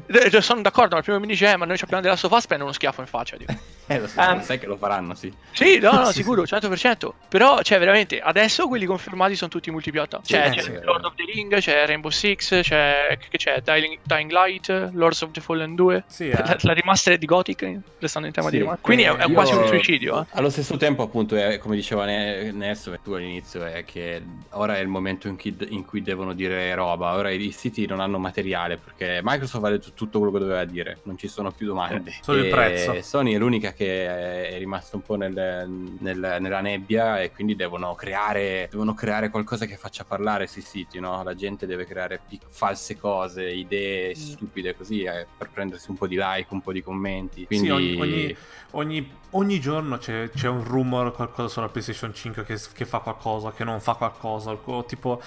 sono 0.40 0.61
d'accordo, 0.61 0.90
ma 0.92 0.99
il 0.99 1.04
primo 1.04 1.18
mi 1.20 1.26
dice, 1.26 1.50
eh, 1.50 1.56
ma 1.56 1.64
noi 1.64 1.78
abbiamo 1.80 2.02
della 2.02 2.16
Sofas, 2.16 2.47
prende 2.47 2.64
uno 2.64 2.73
schiaffo 2.73 3.00
in 3.00 3.06
faccia. 3.06 3.37
Dico. 3.37 3.52
eh, 3.87 3.99
lo 3.99 4.06
so, 4.06 4.20
um, 4.20 4.42
sai 4.42 4.59
che 4.59 4.66
lo 4.66 4.76
faranno, 4.76 5.14
sì. 5.14 5.32
Sì, 5.52 5.78
no, 5.78 5.92
no, 5.92 6.04
sicuro, 6.12 6.42
100%. 6.42 7.11
Però, 7.28 7.62
cioè, 7.62 7.78
veramente, 7.78 8.20
adesso 8.20 8.68
quelli 8.68 8.85
confermati 8.85 9.37
sono 9.37 9.50
tutti 9.50 9.70
multipiatta. 9.70 10.20
Cioè, 10.25 10.50
sì, 10.50 10.56
c'è 10.56 10.62
sì, 10.62 10.78
Lord 10.82 11.04
of 11.04 11.14
the 11.14 11.25
Ring, 11.25 11.56
c'è 11.59 11.87
Rainbow 11.87 12.11
Six, 12.11 12.61
c'è, 12.61 13.18
che 13.18 13.38
c'è 13.38 13.61
Dying, 13.62 13.99
Dying 14.02 14.30
Light, 14.30 14.90
Lords 14.92 15.23
of 15.23 15.30
the 15.30 15.40
Fallen 15.40 15.75
2. 15.75 16.04
Sì, 16.06 16.28
eh. 16.28 16.32
la, 16.32 16.56
la 16.61 16.73
remaster 16.73 17.18
di 17.18 17.26
Gothic, 17.26 17.78
restando 17.99 18.28
in 18.28 18.35
tema 18.35 18.49
sì, 18.49 18.52
di 18.52 18.59
remaster. 18.59 18.85
Quindi 18.85 19.04
è, 19.04 19.12
è 19.14 19.32
quasi 19.32 19.54
un 19.54 19.66
suicidio. 19.66 20.20
Eh. 20.20 20.26
Allo 20.32 20.50
stesso 20.50 20.76
tempo, 20.76 21.02
appunto, 21.02 21.37
è, 21.37 21.59
come 21.59 21.76
diceva 21.76 22.04
Nesso 22.04 22.92
e 22.92 22.99
tu 23.02 23.12
all'inizio, 23.12 23.64
è 23.64 23.79
che 23.84 24.22
ora 24.50 24.76
è 24.76 24.80
il 24.80 24.88
momento 24.88 25.28
in 25.28 25.37
cui, 25.37 25.56
in 25.68 25.84
cui, 25.84 26.02
devono 26.02 26.32
dire 26.32 26.75
roba, 26.75 27.14
ora 27.14 27.30
i 27.30 27.50
siti 27.52 27.87
non 27.87 28.00
hanno 28.00 28.18
materiale 28.18 28.76
perché 28.76 29.20
Microsoft 29.22 29.64
ha 29.64 29.70
detto 29.70 29.92
tutto 29.94 30.18
quello 30.18 30.32
che 30.32 30.40
doveva 30.40 30.64
dire, 30.64 30.99
non 31.04 31.16
ci 31.16 31.28
sono 31.28 31.50
più 31.50 31.66
domande. 31.66 32.12
Solo 32.20 32.42
il 32.42 32.50
prezzo. 32.50 33.00
Sony 33.02 33.34
è 33.34 33.38
l'unica 33.38 33.72
che 33.72 34.49
è 34.49 34.58
rimasta 34.58 34.96
un 34.96 35.02
po' 35.02 35.16
nel, 35.16 35.68
nel, 35.99 36.37
nella 36.40 36.60
nebbia 36.60 37.20
e 37.20 37.32
quindi 37.32 37.56
devono 37.56 37.94
creare, 37.94 38.68
devono 38.70 38.94
creare 38.94 39.30
qualcosa 39.30 39.66
che 39.66 39.76
faccia 39.76 40.04
parlare 40.04 40.46
sui 40.46 40.62
siti, 40.62 41.00
no? 41.00 41.22
La 41.22 41.34
gente 41.34 41.66
deve 41.66 41.87
creare 41.87 42.20
pic- 42.26 42.46
false 42.49 42.99
cose, 42.99 43.49
idee 43.50 44.10
mm. 44.10 44.12
stupide 44.12 44.76
così 44.76 45.02
eh, 45.02 45.26
per 45.37 45.50
prendersi 45.50 45.90
un 45.90 45.96
po' 45.96 46.06
di 46.06 46.16
like, 46.16 46.46
un 46.50 46.60
po' 46.60 46.72
di 46.72 46.82
commenti. 46.82 47.46
Quindi... 47.46 47.66
Sì, 47.66 47.72
ogni, 47.72 48.00
ogni, 48.00 48.37
ogni, 48.72 49.12
ogni 49.30 49.60
giorno 49.60 49.99
c'è, 49.99 50.30
c'è, 50.30 50.49
un 50.49 50.64
rumor, 50.64 51.12
qualcosa 51.12 51.49
sulla 51.49 51.68
PlayStation 51.68 52.14
5 52.14 52.44
che, 52.44 52.58
che 52.72 52.84
fa 52.84 52.99
qualcosa, 52.99 53.52
che 53.52 53.60
non 53.64 53.81
fa 53.81 53.95
qualcosa 53.95 54.50
tipo 54.87 55.21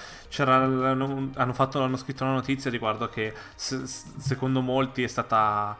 hanno, 0.52 1.52
fatto, 1.52 1.82
hanno 1.82 1.96
scritto 1.96 2.24
una 2.24 2.34
notizia 2.34 2.70
riguardo 2.70 3.08
che 3.08 3.32
se, 3.54 3.82
secondo 3.86 4.60
molti 4.60 5.02
è 5.02 5.08
stata 5.08 5.76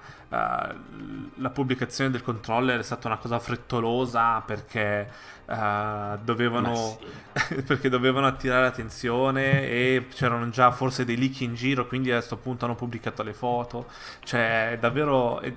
la 1.36 1.50
pubblicazione 1.50 2.10
del 2.10 2.22
controller 2.22 2.80
è 2.80 2.82
stata 2.82 3.08
una 3.08 3.18
cosa 3.18 3.38
frettolosa 3.38 4.40
perché 4.40 5.08
uh, 5.46 6.18
dovevano 6.22 6.98
sì. 7.34 7.62
perché 7.62 7.88
dovevano 7.88 8.26
attirare 8.26 8.62
l'attenzione 8.62 9.68
e 9.68 10.06
c'erano 10.12 10.48
già 10.50 10.70
forse 10.70 11.04
dei 11.04 11.16
leak 11.16 11.40
in 11.40 11.54
giro 11.54 11.86
quindi 11.86 12.10
a 12.10 12.16
questo 12.16 12.36
punto 12.36 12.64
hanno 12.64 12.74
pubblicato 12.74 13.22
le 13.22 13.32
foto 13.32 13.86
cioè 14.24 14.72
è 14.72 14.78
davvero, 14.78 15.40
è, 15.40 15.52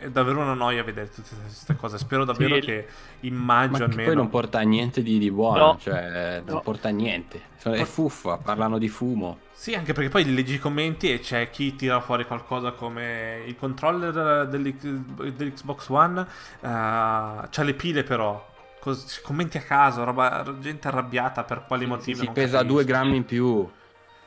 è 0.00 0.10
davvero 0.10 0.40
una 0.40 0.54
noia 0.54 0.82
vedere 0.82 1.08
tutte 1.08 1.30
queste 1.42 1.76
cose 1.76 1.98
spero 1.98 2.24
davvero 2.24 2.56
sì. 2.56 2.60
che 2.60 2.86
immagino 3.20 3.84
almeno 3.84 4.04
poi 4.04 4.16
non 4.16 4.28
porta 4.28 4.60
niente 4.60 5.02
di, 5.02 5.18
di 5.18 5.30
buono 5.30 5.64
no. 5.64 5.78
cioè 5.80 6.42
non 6.44 6.54
no. 6.54 6.60
porta 6.60 6.88
niente 6.90 7.40
è 7.62 7.84
fuffa 7.84 8.36
parlano 8.36 8.78
di 8.78 8.88
fumo 8.88 9.44
sì, 9.56 9.74
anche 9.74 9.94
perché 9.94 10.10
poi 10.10 10.34
leggi 10.34 10.54
i 10.54 10.58
commenti 10.58 11.10
e 11.10 11.18
c'è 11.18 11.48
chi 11.48 11.74
tira 11.74 11.98
fuori 12.02 12.26
qualcosa 12.26 12.72
come 12.72 13.42
il 13.46 13.56
controller 13.56 14.46
dell'Xbox 14.46 15.88
One, 15.88 16.20
uh, 16.20 16.26
c'ha 16.60 17.62
le 17.62 17.72
pile 17.72 18.02
però, 18.02 18.54
Cos- 18.78 19.18
commenti 19.22 19.56
a 19.56 19.62
caso, 19.62 20.04
roba, 20.04 20.44
gente 20.60 20.86
arrabbiata 20.88 21.42
per 21.44 21.64
quali 21.66 21.84
sì, 21.84 21.88
motivi. 21.88 22.18
Si 22.18 22.30
pesa 22.32 22.62
due 22.62 22.84
grammi 22.84 23.16
in 23.16 23.24
più, 23.24 23.66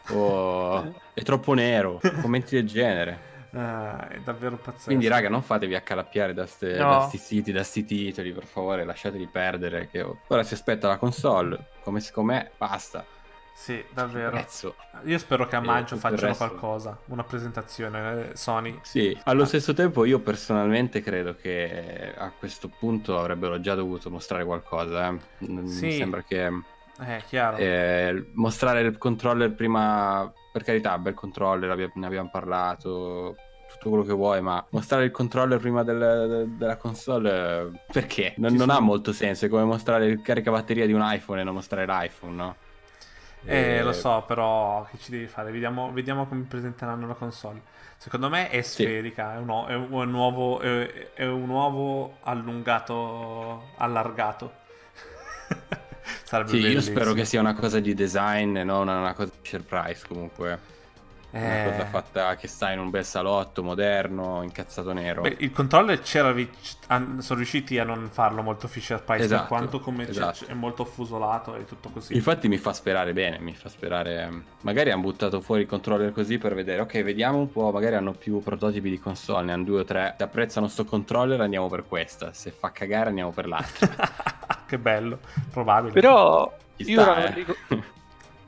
oh, 0.10 0.96
è 1.14 1.22
troppo 1.22 1.54
nero, 1.54 2.02
commenti 2.22 2.56
del 2.56 2.66
genere. 2.68 3.28
Uh, 3.52 4.08
è 4.08 4.20
davvero 4.24 4.58
pazzesco. 4.58 4.86
Quindi, 4.86 5.08
raga, 5.08 5.30
non 5.30 5.44
fatevi 5.44 5.76
accalappiare 5.76 6.34
da 6.34 6.42
questi 6.42 6.76
no. 6.76 7.08
siti, 7.14 7.52
da 7.52 7.64
sti 7.64 7.86
titoli, 7.86 8.32
per 8.32 8.46
favore, 8.46 8.84
lasciateli 8.84 9.30
perdere. 9.32 9.90
Che 9.90 10.04
ora 10.28 10.42
si 10.42 10.56
aspetta 10.56 10.88
la 10.88 10.98
console, 10.98 11.68
come 11.84 12.02
com'è, 12.12 12.50
basta. 12.58 13.06
Sì, 13.60 13.84
davvero. 13.94 14.42
Io 15.04 15.18
spero 15.18 15.46
che 15.46 15.58
a 15.58 15.60
maggio 15.60 15.98
facciano 15.98 16.34
qualcosa, 16.34 16.98
una 17.08 17.26
presentazione 17.26 18.30
eh, 18.30 18.36
Sony. 18.38 18.80
Sì, 18.84 19.16
allo 19.26 19.44
ah. 19.44 19.46
stesso 19.46 19.74
tempo 19.74 20.06
io 20.06 20.20
personalmente 20.20 21.02
credo 21.02 21.36
che 21.36 22.14
a 22.18 22.32
questo 22.32 22.70
punto 22.70 23.20
avrebbero 23.20 23.60
già 23.60 23.76
dovuto 23.76 24.10
mostrare 24.10 24.46
qualcosa. 24.46 25.10
Eh. 25.10 25.18
Sì. 25.68 25.86
Mi 25.86 25.92
sembra 25.92 26.24
che... 26.24 26.46
Eh, 26.46 27.24
chiaro. 27.28 27.58
Eh, 27.58 28.30
mostrare 28.36 28.80
il 28.80 28.98
controller 28.98 29.54
prima, 29.54 30.32
per 30.54 30.64
carità, 30.64 30.98
bel 30.98 31.14
controller, 31.14 31.92
ne 31.96 32.06
abbiamo 32.06 32.30
parlato, 32.32 33.36
tutto 33.74 33.90
quello 33.90 34.06
che 34.06 34.14
vuoi, 34.14 34.40
ma 34.40 34.66
mostrare 34.70 35.04
il 35.04 35.12
controller 35.12 35.60
prima 35.60 35.84
del, 35.84 36.54
della 36.56 36.78
console 36.78 37.84
perché? 37.92 38.36
Non, 38.38 38.54
non 38.54 38.70
ha 38.70 38.80
molto 38.80 39.12
senso, 39.12 39.46
è 39.46 39.50
come 39.50 39.66
mostrare 39.66 40.06
il 40.06 40.22
caricabatteria 40.22 40.86
di 40.86 40.94
un 40.94 41.02
iPhone 41.04 41.42
e 41.42 41.44
non 41.44 41.56
mostrare 41.56 41.86
l'iPhone, 41.86 42.36
no? 42.36 42.56
Eh, 43.46 43.78
eh, 43.78 43.84
lo 43.84 43.94
so, 43.94 44.24
però 44.28 44.86
che 44.90 44.98
ci 44.98 45.12
devi 45.12 45.28
fare? 45.28 45.52
Vediamo, 45.52 45.92
vediamo, 45.92 46.28
come 46.28 46.44
presenteranno 46.44 47.08
la 47.08 47.14
console. 47.14 47.62
Secondo 47.98 48.30
me 48.30 48.50
è 48.50 48.62
sferica, 48.62 49.32
sì. 49.32 49.38
è, 49.38 49.40
un, 49.40 49.66
è, 49.68 49.76
un, 49.76 50.14
uovo, 50.14 50.60
è, 50.60 51.12
è 51.14 51.26
un 51.26 51.50
uovo 51.50 52.18
allungato, 52.22 53.70
allargato. 53.78 54.54
Sarebbe 56.24 56.50
sì, 56.50 56.60
bellissimo. 56.60 56.82
io 56.82 56.82
spero 56.82 57.14
che 57.14 57.26
sia 57.26 57.40
una 57.40 57.56
cosa 57.56 57.80
di 57.80 57.94
design 57.94 58.58
e 58.58 58.64
non 58.64 58.88
una 58.88 59.14
cosa 59.14 59.32
di 59.32 59.48
share 59.48 59.64
price 59.64 60.06
comunque. 60.08 60.78
Eh... 61.32 61.62
Una 61.62 61.72
cosa 61.72 61.86
fatta 61.86 62.36
che 62.36 62.48
sta 62.48 62.72
in 62.72 62.80
un 62.80 62.90
bel 62.90 63.06
salotto 63.06 63.62
moderno, 63.62 64.42
incazzato 64.42 64.94
nero. 64.94 65.22
Beh, 65.22 65.36
il 65.40 65.52
controller 65.52 66.02
c'era, 66.02 66.34
sono 66.88 67.38
riusciti 67.38 67.78
a 67.78 67.84
non 67.84 68.10
farlo 68.12 68.42
molto 68.42 68.68
Fisher 68.68 69.04
Price 69.04 69.26
esatto, 69.26 69.48
quanto 69.48 69.80
come 69.80 70.08
esatto. 70.08 70.48
è 70.48 70.54
molto 70.54 70.84
affusolato 70.84 71.56
e 71.56 71.66
tutto 71.66 71.90
così. 71.90 72.16
Infatti 72.16 72.48
mi 72.48 72.58
fa 72.58 72.74
sperare 72.74 73.14
bene, 73.14 73.40
mi 73.40 73.54
fa 73.54 73.70
sperare. 73.70 74.44
Magari 74.62 74.92
hanno 74.92 75.02
buttato 75.02 75.42
fuori 75.42 75.62
il 75.62 75.68
controller 75.68 76.12
così 76.12 76.38
per 76.38 76.56
vedere, 76.56 76.82
ok, 76.82 77.04
vediamo 77.04 77.38
un 77.38 77.52
po', 77.52 77.72
magari 77.72 77.96
hanno 77.96 78.14
più 78.14 78.42
prototipi 78.42 78.90
di 78.90 79.00
console, 79.00 79.46
ne 79.46 79.54
hanno 79.54 79.64
due 79.64 79.82
o 79.82 79.86
tre. 79.86 80.16
Se 80.18 80.24
apprezzano 80.24 80.68
sto 80.68 80.86
controller 80.86 81.42
andiamo 81.42 81.68
per 81.68 81.86
questa, 81.88 82.34
se 82.34 82.50
fa 82.52 82.72
cagare 82.72 83.10
andiamo 83.10 83.32
per 83.32 83.48
l'altra. 83.48 83.90
che 84.66 84.78
bello, 84.80 85.20
probabile. 85.52 85.94
Però 85.94 86.52
sta, 86.76 86.90
io 86.90 87.02
ora 87.02 87.34
eh. 87.34 87.46
non, 87.68 87.84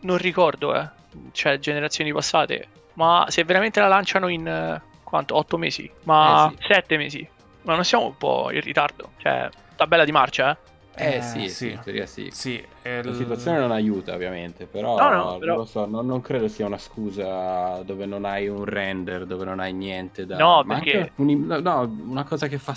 non 0.02 0.18
ricordo, 0.18 0.76
eh 0.76 1.00
cioè 1.32 1.60
generazioni 1.60 2.12
passate, 2.12 2.68
ma 2.94 3.26
se 3.30 3.44
veramente 3.44 3.80
la 3.80 3.88
lanciano 3.88 4.28
in 4.28 4.48
eh, 4.48 4.82
quanto? 5.04 5.36
8 5.36 5.58
mesi, 5.58 5.90
ma 6.04 6.52
eh 6.52 6.62
sì. 6.62 6.74
7 6.74 6.98
mesi, 6.98 7.28
ma 7.64 7.76
non 7.76 7.84
siamo 7.84 8.06
un 8.06 8.18
po' 8.18 8.50
in 8.52 8.62
ritardo, 8.62 9.12
cioè 9.18 9.50
tabella 9.76 10.06
di 10.06 10.12
marcia, 10.12 10.52
eh? 10.52 10.70
Eh, 10.94 11.16
eh 11.16 11.22
sì, 11.22 11.48
sì, 11.48 11.72
in 11.72 11.80
teoria 11.82 12.06
sì. 12.06 12.28
sì 12.32 12.64
il... 12.84 13.02
La 13.02 13.14
situazione 13.14 13.60
non 13.60 13.72
aiuta 13.72 14.14
ovviamente, 14.14 14.66
però, 14.66 14.98
no, 14.98 15.10
no, 15.10 15.38
però... 15.38 15.54
non 15.54 15.62
lo 15.62 15.66
so, 15.66 15.86
non, 15.86 16.06
non, 16.06 16.22
credo 16.22 16.50
sia 16.50 16.66
una 16.66 16.78
scusa 16.78 17.82
dove 17.84 18.06
non 18.06 18.26
hai 18.26 18.50
un 18.50 18.66
render, 18.66 19.26
dove 19.26 19.46
non 19.46 19.62
hai 19.62 19.72
niente 19.72 20.26
da... 20.26 20.38
No, 20.38 20.66
perché... 20.68 21.14
Un... 21.16 21.46
no, 21.62 22.04
una 22.08 22.26
cosa 22.26 22.48
che 22.48 22.58
fa 22.58 22.76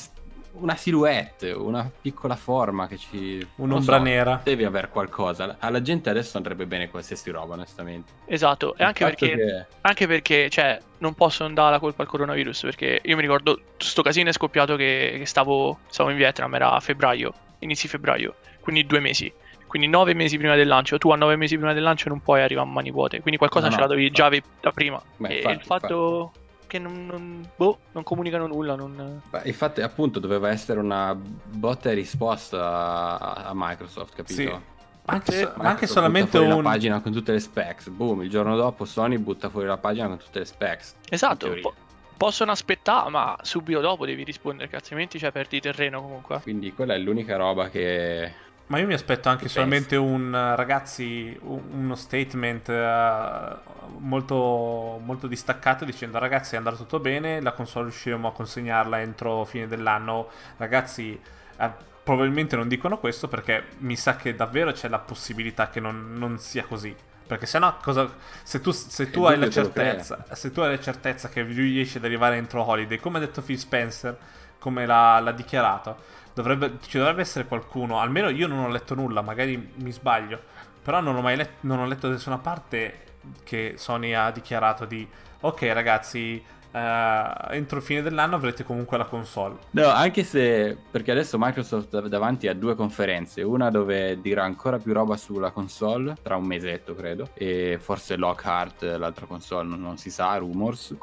una 0.57 0.77
silhouette, 0.77 1.51
una 1.51 1.91
piccola 2.01 2.37
forma 2.37 2.87
che 2.87 2.97
ci... 2.97 3.47
Un'ombra 3.57 3.97
so, 3.97 4.03
nera. 4.03 4.41
Devi 4.43 4.65
avere 4.65 4.89
qualcosa. 4.89 5.57
Alla 5.59 5.83
gente 5.83 6.11
adesso 6.11 6.37
andrebbe 6.37 6.67
bene 6.67 6.89
qualsiasi 6.89 7.31
roba, 7.31 7.55
onestamente. 7.55 8.13
Esatto, 8.27 8.77
e 8.77 8.85
anche 8.85 9.05
perché, 9.05 9.35
che... 9.35 9.67
anche 9.81 10.07
perché, 10.07 10.49
cioè, 10.51 10.79
non 10.99 11.15
posso 11.15 11.47
dare 11.49 11.73
la 11.73 11.79
colpa 11.79 12.03
al 12.03 12.09
coronavirus, 12.09 12.63
perché 12.63 13.01
io 13.03 13.17
mi 13.17 13.23
ricordo, 13.23 13.61
sto 13.77 14.03
casino 14.03 14.29
è 14.29 14.33
scoppiato 14.33 14.77
che, 14.77 15.17
che 15.19 15.27
stavo, 15.27 15.79
stavo 15.89 16.11
in 16.11 16.17
Vietnam, 16.17 16.55
era 16.55 16.73
a 16.73 16.81
febbraio, 16.81 17.33
inizi 17.61 17.89
febbraio, 17.89 18.37
quindi 18.61 18.87
due 18.87 19.01
mesi. 19.01 19.33
Quindi 19.67 19.91
nove 19.91 20.15
mesi 20.15 20.39
prima 20.39 20.55
del 20.55 20.69
lancio, 20.69 20.99
tu 20.99 21.11
a 21.11 21.17
nove 21.17 21.35
mesi 21.35 21.57
prima 21.57 21.73
del 21.73 21.83
lancio 21.83 22.09
non 22.09 22.21
puoi 22.21 22.41
arrivare 22.43 22.69
a 22.69 22.71
mani 22.71 22.93
vuote, 22.93 23.21
quindi 23.21 23.39
qualcosa 23.39 23.67
no, 23.67 23.73
ce 23.73 23.77
no, 23.79 23.83
la 23.83 23.89
dovevi 23.89 24.11
già 24.13 24.31
da 24.61 24.71
prima. 24.71 25.03
Beh, 25.17 25.29
e 25.29 25.37
infatti, 25.39 25.57
il 25.57 25.65
fatto... 25.65 26.21
Infatti 26.33 26.43
che 26.75 26.81
non, 26.81 27.07
non, 27.07 27.49
boh, 27.55 27.79
non 27.93 28.03
comunicano 28.03 28.49
nulla. 28.49 28.75
Non... 28.75 29.23
Beh, 29.31 29.43
infatti, 29.45 29.81
appunto, 29.81 30.19
doveva 30.19 30.51
essere 30.51 30.81
una 30.81 31.15
botta 31.15 31.91
e 31.91 31.95
risposta 31.95 33.19
a, 33.21 33.49
a 33.49 33.53
Microsoft, 33.55 34.17
capito? 34.17 34.41
Sì. 34.41 34.73
Anche, 35.07 35.53
ma 35.57 35.69
anche 35.69 35.87
solamente 35.87 36.39
un... 36.39 36.49
la 36.49 36.63
pagina 36.63 37.01
con 37.01 37.13
tutte 37.13 37.31
le 37.31 37.39
specs. 37.39 37.91
Boom, 37.91 38.23
il 38.23 38.31
giorno 38.31 38.57
dopo 38.57 38.85
Sony 38.85 39.19
butta 39.19 39.51
fuori 39.51 39.67
la 39.67 39.77
pagina 39.77 40.09
con 40.09 40.19
tutte 40.19 40.41
le 40.41 40.45
specs. 40.47 40.97
Esatto. 41.09 41.55
Po- 41.61 41.75
possono 42.17 42.51
aspettare, 42.51 43.09
ma 43.11 43.37
subito 43.43 43.81
dopo 43.81 44.05
devi 44.05 44.25
rispondere, 44.25 44.69
che 44.69 44.75
altrimenti 44.75 45.19
cioè, 45.19 45.31
perdi 45.31 45.61
terreno 45.61 46.01
comunque. 46.01 46.41
Quindi 46.41 46.73
quella 46.73 46.95
è 46.95 46.99
l'unica 46.99 47.37
roba 47.37 47.69
che 47.69 48.33
ma 48.67 48.79
io 48.79 48.87
mi 48.87 48.95
aspetto 48.95 49.29
anche 49.29 49.49
solamente 49.49 49.95
un 49.97 50.33
ragazzi, 50.57 51.39
uno 51.43 51.95
statement 51.95 52.69
uh, 52.69 53.71
molto, 53.99 55.01
molto 55.05 55.27
distaccato 55.27 55.85
dicendo 55.85 56.19
ragazzi 56.19 56.55
è 56.55 56.59
andato 56.59 56.77
tutto 56.77 56.99
bene, 56.99 57.43
la 57.43 57.53
console 57.53 57.87
riusciremo 57.87 58.29
a 58.29 58.33
consegnarla 58.33 59.01
entro 59.01 59.45
fine 59.45 59.67
dell'anno. 59.67 60.29
Ragazzi, 60.57 61.21
uh, 61.59 61.71
probabilmente 62.03 62.57
non 62.57 62.67
dicono 62.67 62.99
questo 62.99 63.29
perché 63.29 63.65
mi 63.79 63.97
sa 63.97 64.17
che 64.17 64.35
davvero 64.35 64.73
c'è 64.73 64.89
la 64.89 64.99
possibilità 64.99 65.69
che 65.69 65.81
non, 65.81 66.15
non 66.15 66.39
sia 66.39 66.65
così. 66.65 66.95
Perché 67.27 67.47
se 67.47 67.59
no, 67.59 67.77
cosa, 67.83 68.11
se 68.43 68.61
tu, 68.61 68.71
se 68.71 69.11
tu 69.11 69.25
hai 69.25 69.39
la 69.39 69.49
certezza, 69.49 70.25
se 70.33 70.53
tu 70.53 70.61
hai 70.61 70.71
la 70.71 70.81
certezza 70.81 71.29
che 71.29 71.43
riesci 71.43 71.97
ad 71.97 72.05
arrivare 72.05 72.37
entro 72.37 72.63
Holiday, 72.67 72.99
come 72.99 73.17
ha 73.17 73.21
detto 73.21 73.41
Phil 73.41 73.59
Spencer, 73.59 74.17
come 74.59 74.85
l'ha, 74.85 75.21
l'ha 75.21 75.33
dichiarato, 75.33 75.97
Dovrebbe, 76.35 76.79
ci 76.89 76.99
dovrebbe 76.99 77.21
essere 77.21 77.47
qualcuno, 77.47 78.01
almeno 78.01 78.29
io 78.29 78.49
non 78.49 78.59
ho 78.59 78.69
letto 78.69 78.97
nulla, 78.97 79.23
magari 79.23 79.73
mi 79.77 79.93
sbaglio, 79.93 80.41
però 80.83 81.01
non 81.01 81.15
ho 81.15 81.21
mai 81.21 81.37
letto, 81.37 81.59
non 81.61 81.79
ho 81.79 81.87
letto 81.87 82.09
da 82.09 82.15
nessuna 82.15 82.39
parte 82.39 83.03
che 83.45 83.75
Sony 83.77 84.13
ha 84.13 84.31
dichiarato 84.33 84.85
di 84.85 85.07
ok 85.41 85.63
ragazzi, 85.73 86.43
uh, 86.73 87.53
entro 87.53 87.81
fine 87.81 88.03
dell'anno 88.03 88.35
avrete 88.35 88.65
comunque 88.65 88.99
la 88.99 89.05
console. 89.05 89.57
No, 89.71 89.89
anche 89.89 90.25
se, 90.25 90.77
perché 90.91 91.13
adesso 91.13 91.37
Microsoft 91.39 92.07
davanti 92.09 92.49
a 92.49 92.55
due 92.55 92.75
conferenze, 92.75 93.43
una 93.43 93.71
dove 93.71 94.21
dirà 94.21 94.43
ancora 94.43 94.79
più 94.79 94.93
roba 94.93 95.17
sulla 95.17 95.53
console, 95.53 96.17
tra 96.21 96.37
un 96.37 96.47
mesetto 96.47 96.95
credo, 96.97 97.29
e 97.35 97.79
forse 97.81 98.17
Lockhart, 98.17 98.83
l'altra 98.83 99.27
console, 99.27 99.69
non, 99.69 99.81
non 99.81 99.99
si 99.99 100.11
sa, 100.11 100.37
rumors, 100.37 100.95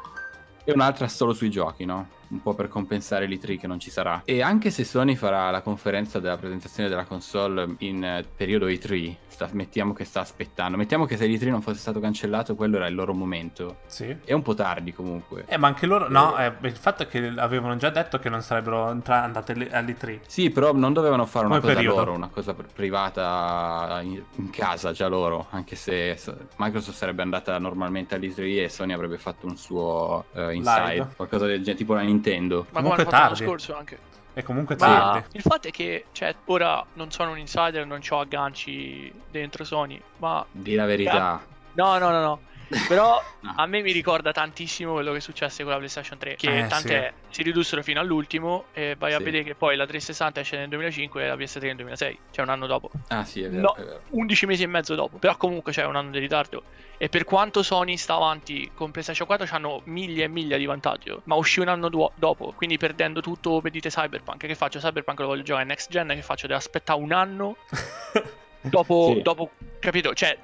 e 0.64 0.72
un'altra 0.72 1.08
solo 1.08 1.32
sui 1.32 1.50
giochi, 1.50 1.84
no? 1.84 2.20
un 2.32 2.40
po' 2.40 2.54
per 2.54 2.68
compensare 2.68 3.26
l'E3 3.26 3.58
che 3.58 3.66
non 3.66 3.78
ci 3.78 3.90
sarà. 3.90 4.22
E 4.24 4.42
anche 4.42 4.70
se 4.70 4.84
Sony 4.84 5.14
farà 5.14 5.50
la 5.50 5.60
conferenza 5.60 6.18
della 6.18 6.36
presentazione 6.36 6.88
della 6.88 7.04
console 7.04 7.74
in 7.78 8.02
eh, 8.02 8.24
periodo 8.34 8.66
E3, 8.66 9.14
sta, 9.46 9.56
mettiamo 9.56 9.92
che 9.92 10.04
sta 10.04 10.20
aspettando, 10.20 10.76
mettiamo 10.76 11.04
che 11.04 11.16
se 11.16 11.26
l'E3 11.26 11.48
non 11.48 11.62
fosse 11.62 11.78
stato 11.78 12.00
cancellato, 12.00 12.54
quello 12.54 12.76
era 12.76 12.86
il 12.86 12.94
loro 12.94 13.14
momento. 13.14 13.78
Sì. 13.86 14.16
È 14.24 14.32
un 14.32 14.42
po' 14.42 14.54
tardi 14.54 14.92
comunque. 14.92 15.44
Eh, 15.46 15.56
ma 15.56 15.68
anche 15.68 15.86
loro, 15.86 16.08
no, 16.08 16.36
eh, 16.38 16.52
il 16.60 16.76
fatto 16.76 17.04
è 17.04 17.06
che 17.06 17.32
avevano 17.36 17.76
già 17.76 17.90
detto 17.90 18.18
che 18.18 18.28
non 18.28 18.42
sarebbero 18.42 18.90
entra- 18.90 19.22
andate 19.22 19.52
all'E3. 19.52 20.20
Sì, 20.26 20.50
però 20.50 20.72
non 20.72 20.92
dovevano 20.92 21.26
fare 21.26 21.46
una 21.46 21.60
Come 21.60 21.72
cosa 21.72 21.80
periodo. 21.82 22.04
loro, 22.04 22.16
una 22.16 22.28
cosa 22.28 22.54
privata 22.54 24.00
in, 24.02 24.22
in, 24.36 24.50
casa 24.50 24.92
già 24.92 25.08
loro, 25.08 25.46
anche 25.50 25.76
se 25.76 26.18
Microsoft 26.56 26.96
sarebbe 26.96 27.22
andata 27.22 27.58
normalmente 27.58 28.14
all'E3 28.14 28.62
e 28.62 28.68
Sony 28.68 28.92
avrebbe 28.92 29.18
fatto 29.18 29.46
un 29.46 29.56
suo 29.56 30.24
uh, 30.32 30.50
inside, 30.50 30.92
Live. 30.94 31.08
qualcosa 31.16 31.46
del 31.46 31.58
genere, 31.58 31.76
tipo 31.76 31.92
una 31.92 32.02
Nintendo. 32.02 32.66
Ma 32.70 32.80
comunque 32.80 33.04
tardi. 33.04 33.44
scorso 33.44 33.76
anche. 33.76 34.10
È 34.34 34.42
comunque 34.42 34.76
tardi. 34.76 35.26
Il 35.32 35.42
fatto 35.42 35.68
è 35.68 35.70
che, 35.70 36.06
cioè, 36.12 36.34
ora 36.46 36.84
non 36.94 37.10
sono 37.10 37.32
un 37.32 37.38
insider, 37.38 37.86
non 37.86 38.00
ho 38.08 38.20
agganci 38.20 39.12
dentro 39.30 39.64
Sony, 39.64 40.00
ma... 40.18 40.44
Di 40.50 40.74
la 40.74 40.86
verità. 40.86 41.40
No, 41.74 41.98
no, 41.98 42.10
no, 42.10 42.20
no. 42.20 42.40
Però 42.88 43.22
no. 43.40 43.54
a 43.56 43.66
me 43.66 43.82
mi 43.82 43.92
ricorda 43.92 44.32
tantissimo 44.32 44.92
quello 44.92 45.12
che 45.12 45.20
successe 45.20 45.62
con 45.62 45.72
la 45.72 45.78
PlayStation 45.78 46.18
3. 46.18 46.36
Che 46.36 46.58
eh, 46.58 46.66
tant'è, 46.66 47.12
sì. 47.28 47.34
si 47.34 47.42
ridussero 47.42 47.82
fino 47.82 48.00
all'ultimo 48.00 48.66
e 48.72 48.94
vai 48.98 49.10
sì. 49.10 49.16
a 49.16 49.20
vedere 49.20 49.44
che 49.44 49.54
poi 49.54 49.76
la 49.76 49.84
360 49.84 50.40
esce 50.40 50.56
nel 50.56 50.68
2005 50.68 51.24
e 51.24 51.28
la 51.28 51.34
PS3 51.34 51.62
nel 51.62 51.76
2006, 51.76 52.18
cioè 52.30 52.44
un 52.44 52.50
anno 52.50 52.66
dopo. 52.66 52.90
Ah 53.08 53.24
sì, 53.24 53.42
è 53.42 53.50
vero. 53.50 53.62
No, 53.62 53.74
è 53.74 53.84
vero. 53.84 54.00
11 54.10 54.46
mesi 54.46 54.62
e 54.62 54.66
mezzo 54.66 54.94
dopo. 54.94 55.18
Però 55.18 55.36
comunque 55.36 55.72
c'è 55.72 55.84
un 55.84 55.96
anno 55.96 56.10
di 56.10 56.18
ritardo. 56.18 56.62
E 56.96 57.08
per 57.08 57.24
quanto 57.24 57.62
Sony 57.62 57.96
sta 57.96 58.14
avanti 58.14 58.70
con 58.74 58.90
PlayStation 58.90 59.26
4 59.26 59.46
hanno 59.50 59.80
miglia 59.84 60.24
e 60.24 60.28
miglia 60.28 60.56
di 60.56 60.66
vantaggio. 60.66 61.22
Ma 61.24 61.34
uscì 61.34 61.60
un 61.60 61.68
anno 61.68 61.88
du- 61.88 62.10
dopo, 62.14 62.52
quindi 62.56 62.78
perdendo 62.78 63.20
tutto 63.20 63.60
per 63.60 63.70
dite 63.70 63.88
Cyberpunk. 63.88 64.46
Che 64.46 64.54
faccio? 64.54 64.78
Cyberpunk 64.78 65.18
lo 65.20 65.26
voglio 65.26 65.42
giocare 65.42 65.64
next 65.64 65.90
gen, 65.90 66.08
che 66.08 66.22
faccio? 66.22 66.46
Devo 66.46 66.58
aspettare 66.58 67.00
un 67.00 67.12
anno 67.12 67.56
dopo, 68.62 69.12
sì. 69.14 69.22
dopo 69.22 69.50
capito? 69.78 70.14
Cioè 70.14 70.36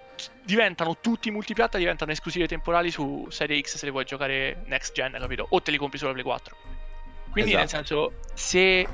diventano 0.43 0.99
tutti 1.01 1.31
multipiatta, 1.31 1.79
diventano 1.79 2.11
esclusive 2.11 2.49
temporali 2.49 2.91
su 2.91 3.27
Serie 3.31 3.61
X 3.61 3.77
se 3.77 3.85
le 3.85 3.93
vuoi 3.93 4.05
giocare 4.05 4.63
next 4.67 4.93
gen, 4.93 5.17
capito? 5.19 5.47
O 5.51 5.63
te 5.63 5.71
li 5.71 5.77
compri 5.77 5.99
sulla 5.99 6.13
Play 6.13 6.25
4. 6.25 6.57
Quindi 7.31 7.51
esatto. 7.51 7.59
nel 7.59 7.69
senso, 7.69 8.13
se, 8.35 8.89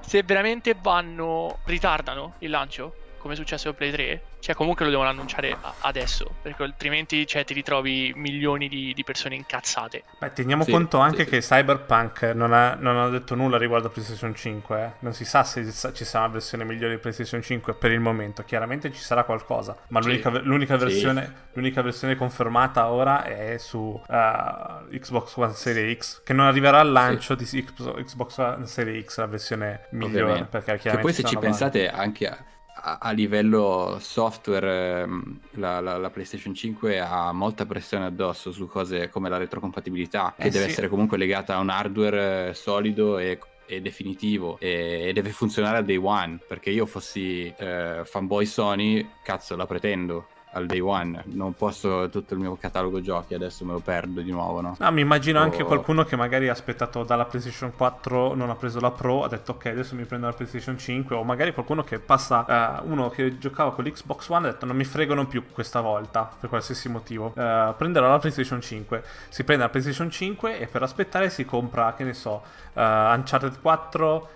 se 0.00 0.22
veramente 0.22 0.74
vanno, 0.80 1.58
ritardano 1.64 2.36
il 2.38 2.50
lancio, 2.50 2.94
come 3.24 3.32
è 3.32 3.38
successo 3.38 3.68
con 3.68 3.76
Play 3.76 3.90
3, 3.90 4.22
cioè 4.38 4.54
comunque 4.54 4.84
lo 4.84 4.90
devono 4.90 5.08
annunciare 5.08 5.56
adesso, 5.80 6.34
perché 6.42 6.62
altrimenti 6.62 7.26
cioè, 7.26 7.42
ti 7.42 7.54
ritrovi 7.54 8.12
milioni 8.14 8.68
di, 8.68 8.92
di 8.92 9.02
persone 9.02 9.34
incazzate. 9.34 10.04
Beh, 10.18 10.34
teniamo 10.34 10.62
sì, 10.62 10.70
conto 10.70 10.98
anche 10.98 11.24
sì, 11.24 11.30
che 11.30 11.40
sì. 11.40 11.48
Cyberpunk 11.48 12.32
non 12.34 12.52
ha, 12.52 12.74
non 12.74 12.98
ha, 12.98 13.08
detto 13.08 13.34
nulla 13.34 13.56
riguardo 13.56 13.88
a 13.88 13.90
PlayStation 13.90 14.34
5, 14.34 14.78
eh. 14.78 14.90
non 14.98 15.14
si 15.14 15.24
sa 15.24 15.42
se 15.42 15.64
ci 15.94 16.04
sarà 16.04 16.24
una 16.24 16.34
versione 16.34 16.64
migliore 16.64 16.96
di 16.96 17.00
PlayStation 17.00 17.40
5 17.40 17.72
per 17.76 17.92
il 17.92 18.00
momento, 18.00 18.42
chiaramente 18.44 18.92
ci 18.92 19.00
sarà 19.00 19.24
qualcosa, 19.24 19.74
ma 19.88 20.00
l'unica, 20.00 20.28
l'unica, 20.28 20.76
versione, 20.76 21.46
l'unica, 21.54 21.80
versione, 21.80 22.16
confermata 22.16 22.88
ora 22.90 23.24
è 23.24 23.56
su 23.56 23.78
uh, 23.78 24.04
Xbox 24.06 25.34
One 25.36 25.54
Series 25.54 25.98
X, 25.98 26.22
che 26.22 26.34
non 26.34 26.44
arriverà 26.44 26.80
al 26.80 26.92
lancio 26.92 27.34
di 27.34 27.46
Xbox 27.46 28.36
One 28.36 28.66
Series 28.66 29.06
X, 29.06 29.16
la 29.16 29.26
versione 29.26 29.86
migliore, 29.92 30.20
Ovviamente. 30.20 30.48
perché 30.50 30.76
chiaramente... 30.76 30.96
Che 30.96 31.00
poi 31.00 31.12
se 31.14 31.22
ci 31.24 31.38
pensate 31.38 31.88
anche... 31.88 32.28
A 32.28 32.52
a, 32.84 33.10
livello 33.12 33.96
software 34.00 35.02
ehm, 35.02 35.38
la, 35.52 35.80
la, 35.80 35.96
la, 35.96 36.10
PlayStation 36.10 36.54
5 36.54 37.00
ha 37.00 37.32
molta 37.32 37.64
pressione 37.64 38.04
addosso 38.04 38.52
su 38.52 38.66
cose 38.66 39.08
come 39.08 39.28
la 39.28 39.38
retrocompatibilità, 39.38 40.34
che 40.36 40.46
eh 40.46 40.50
deve 40.50 40.64
sì. 40.64 40.70
essere 40.70 40.88
comunque 40.88 41.16
legata 41.16 41.56
a 41.56 41.60
un 41.60 41.70
hardware 41.70 42.48
eh, 42.48 42.54
solido 42.54 43.18
e 43.18 43.38
e 43.66 43.80
definitivo 43.80 44.58
e, 44.60 45.06
e, 45.08 45.12
deve 45.14 45.30
funzionare 45.30 45.78
a 45.78 45.82
day 45.82 45.96
one 45.96 46.38
perché 46.46 46.68
io 46.68 46.84
fossi 46.84 47.52
eh, 47.56 48.02
fanboy 48.04 48.44
Sony 48.44 49.08
cazzo 49.22 49.56
la 49.56 49.64
pretendo 49.64 50.26
al 50.54 50.66
day 50.66 50.80
one. 50.80 51.22
Non 51.26 51.54
posso 51.54 52.08
tutto 52.08 52.34
il 52.34 52.40
mio 52.40 52.56
catalogo 52.56 53.00
giochi, 53.00 53.34
adesso 53.34 53.64
me 53.64 53.72
lo 53.72 53.80
perdo 53.80 54.20
di 54.20 54.30
nuovo, 54.30 54.60
no? 54.60 54.76
No, 54.78 54.92
mi 54.92 55.00
immagino 55.00 55.38
o... 55.38 55.42
anche 55.42 55.62
qualcuno 55.62 56.04
che 56.04 56.16
magari 56.16 56.48
ha 56.48 56.52
aspettato 56.52 57.02
dalla 57.04 57.24
PlayStation 57.24 57.72
4, 57.76 58.34
non 58.34 58.50
ha 58.50 58.54
preso 58.54 58.80
la 58.80 58.90
Pro, 58.90 59.24
ha 59.24 59.28
detto 59.28 59.52
ok, 59.52 59.66
adesso 59.66 59.94
mi 59.94 60.04
prendo 60.04 60.26
la 60.26 60.32
PlayStation 60.32 60.78
5, 60.78 61.16
o 61.16 61.24
magari 61.24 61.52
qualcuno 61.52 61.82
che 61.84 61.98
passa, 61.98 62.80
uh, 62.82 62.90
uno 62.90 63.10
che 63.10 63.38
giocava 63.38 63.72
con 63.72 63.84
l'Xbox 63.84 64.28
One 64.28 64.48
ha 64.48 64.52
detto 64.52 64.66
non 64.66 64.76
mi 64.76 64.84
fregano 64.84 65.26
più 65.26 65.44
questa 65.52 65.80
volta, 65.80 66.30
per 66.38 66.48
qualsiasi 66.48 66.88
motivo. 66.88 67.32
Uh, 67.34 67.74
prenderò 67.76 68.08
la 68.08 68.18
PlayStation 68.18 68.60
5. 68.60 69.02
Si 69.28 69.44
prende 69.44 69.64
la 69.64 69.70
PlayStation 69.70 70.10
5 70.10 70.58
e 70.58 70.66
per 70.66 70.82
aspettare 70.82 71.30
si 71.30 71.44
compra, 71.44 71.94
che 71.94 72.04
ne 72.04 72.14
so, 72.14 72.42
uh, 72.72 72.80
Uncharted 72.80 73.60
4, 73.60 74.28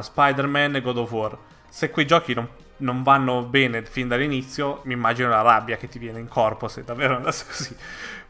Spider-Man 0.00 0.76
e 0.76 0.80
God 0.82 0.98
of 0.98 1.10
War. 1.10 1.38
Se 1.68 1.90
quei 1.90 2.06
giochi 2.06 2.34
non 2.34 2.46
non 2.84 3.02
vanno 3.02 3.42
bene 3.42 3.84
fin 3.84 4.06
dall'inizio, 4.06 4.80
mi 4.84 4.92
immagino 4.92 5.28
la 5.28 5.40
rabbia 5.40 5.76
che 5.76 5.88
ti 5.88 5.98
viene 5.98 6.20
in 6.20 6.28
corpo 6.28 6.68
se 6.68 6.84
davvero 6.84 7.16
andasse 7.16 7.44
così. 7.50 7.76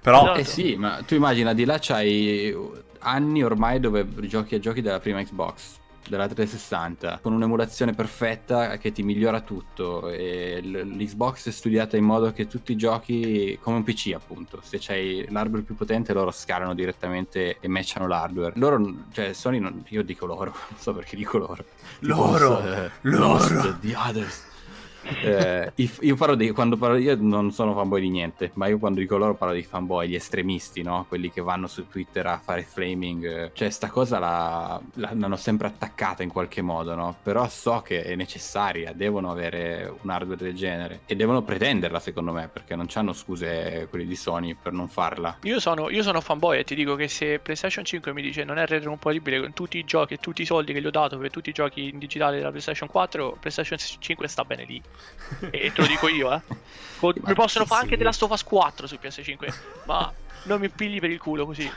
Però... 0.01 0.35
Eh 0.35 0.45
sì, 0.45 0.77
ma 0.77 1.03
tu 1.07 1.15
immagina 1.15 1.53
di 1.53 1.65
là 1.65 1.79
c'hai 1.81 2.55
anni 3.01 3.43
ormai 3.43 3.81
dove 3.81 4.07
giochi 4.27 4.55
a 4.55 4.59
giochi 4.59 4.81
della 4.81 5.01
prima 5.01 5.23
Xbox 5.23 5.83
della 6.09 6.27
360 6.27 7.21
con 7.23 7.33
un'emulazione 7.33 7.93
perfetta 7.93 8.77
che 8.77 8.93
ti 8.93 9.03
migliora 9.03 9.41
tutto. 9.41 10.09
E 10.09 10.61
l'Xbox 10.63 11.49
è 11.49 11.51
studiata 11.51 11.97
in 11.97 12.05
modo 12.05 12.33
che 12.33 12.47
tutti 12.47 12.73
i 12.73 12.77
giochi 12.77 13.59
come 13.61 13.77
un 13.77 13.83
PC 13.83 14.13
appunto. 14.15 14.61
Se 14.63 14.79
c'hai 14.81 15.27
l'hardware 15.29 15.63
più 15.63 15.75
potente 15.75 16.13
loro 16.13 16.31
scalano 16.31 16.75
direttamente 16.75 17.59
e 17.61 17.69
matchano 17.69 18.07
l'hardware. 18.07 18.53
Loro 18.57 19.07
cioè 19.13 19.33
Sony 19.33 19.59
non, 19.59 19.85
io 19.89 20.03
dico 20.03 20.27
loro 20.27 20.55
non 20.69 20.79
so 20.79 20.95
perché 20.95 21.17
dico 21.17 21.39
loro. 21.39 21.65
Loro? 22.01 22.57
tipo, 22.57 22.73
eh, 22.73 22.91
loro? 23.03 23.77
The 23.81 23.95
others 23.97 24.53
eh, 25.23 25.73
io 25.75 26.17
parlo 26.17 26.35
di 26.35 26.51
quando 26.51 26.77
parlo 26.77 26.97
io 26.97 27.17
non 27.19 27.53
sono 27.53 27.75
fanboy 27.75 28.01
di 28.01 28.11
niente 28.11 28.51
ma 28.55 28.67
io 28.67 28.79
quando 28.79 29.01
dico 29.01 29.17
loro 29.17 29.35
parlo 29.35 29.55
di 29.55 29.63
fanboy 29.63 30.09
gli 30.09 30.15
estremisti 30.15 30.83
no? 30.83 31.05
Quelli 31.09 31.31
che 31.31 31.41
vanno 31.41 31.67
su 31.67 31.89
Twitter 31.89 32.27
a 32.27 32.41
fare 32.43 32.63
flaming 32.63 33.53
cioè 33.53 33.71
sta 33.71 33.89
cosa 33.89 34.19
la, 34.19 34.81
l'hanno 34.95 35.37
sempre 35.37 35.67
attaccata 35.67 36.23
in 36.23 36.31
qualche 36.31 36.63
modo 36.63 36.95
no? 36.95 37.17
Però 37.23 37.47
so 37.49 37.83
che 37.83 38.03
è 38.03 38.15
necessaria 38.15 38.93
devono 38.93 39.31
avere 39.31 39.93
un 40.03 40.11
hardware 40.11 40.43
del 40.43 40.55
genere 40.55 41.01
e 41.07 41.17
devono 41.17 41.43
pretenderla 41.43 42.01
secondo 42.01 42.33
me 42.33 42.49
perché 42.49 42.75
non 42.75 42.87
hanno 42.95 43.13
scuse 43.13 43.87
quelli 43.91 44.07
di 44.07 44.17
Sony 44.17 44.55
per 44.61 44.73
non 44.73 44.89
farla. 44.89 45.39
Io 45.43 45.61
sono, 45.61 45.91
io 45.91 46.03
sono 46.03 46.21
fanboy 46.21 46.59
e 46.59 46.65
ti 46.65 46.75
dico 46.75 46.95
che 46.95 47.09
se 47.09 47.39
PlayStation 47.39 47.85
5 47.85 48.13
mi 48.13 48.23
dice 48.23 48.45
non 48.45 48.59
è 48.59 48.67
retrocompatibile 48.67 49.41
con 49.41 49.53
tutti 49.53 49.79
i 49.79 49.85
giochi 49.85 50.15
e 50.15 50.17
tutti 50.19 50.43
i 50.43 50.47
soldi 50.47 50.73
che 50.73 50.81
gli 50.81 50.87
ho 50.87 50.91
dato 50.91 51.19
per 51.19 51.31
tutti 51.31 51.51
i 51.51 51.53
giochi 51.53 51.89
in 51.89 51.99
digitale 51.99 52.37
della 52.37 52.51
PlayStation 52.51 52.89
4 52.89 53.37
PlayStation 53.41 53.79
5 53.79 54.29
sta 54.29 54.45
bene 54.45 54.65
lì 54.65 54.83
e 55.51 55.73
te 55.73 55.81
lo 55.81 55.87
dico 55.87 56.09
io, 56.09 56.33
eh. 56.33 56.41
mi 57.01 57.35
possono 57.35 57.65
fare 57.65 57.83
anche 57.83 57.97
della 57.97 58.13
Stofas 58.13 58.45
4 58.45 58.87
su 58.87 58.99
PS5, 59.01 59.55
ma 59.87 60.13
non 60.45 60.61
mi 60.61 60.69
pigli 60.69 61.01
per 61.01 61.11
il 61.11 61.19
culo 61.19 61.47
così. 61.47 61.71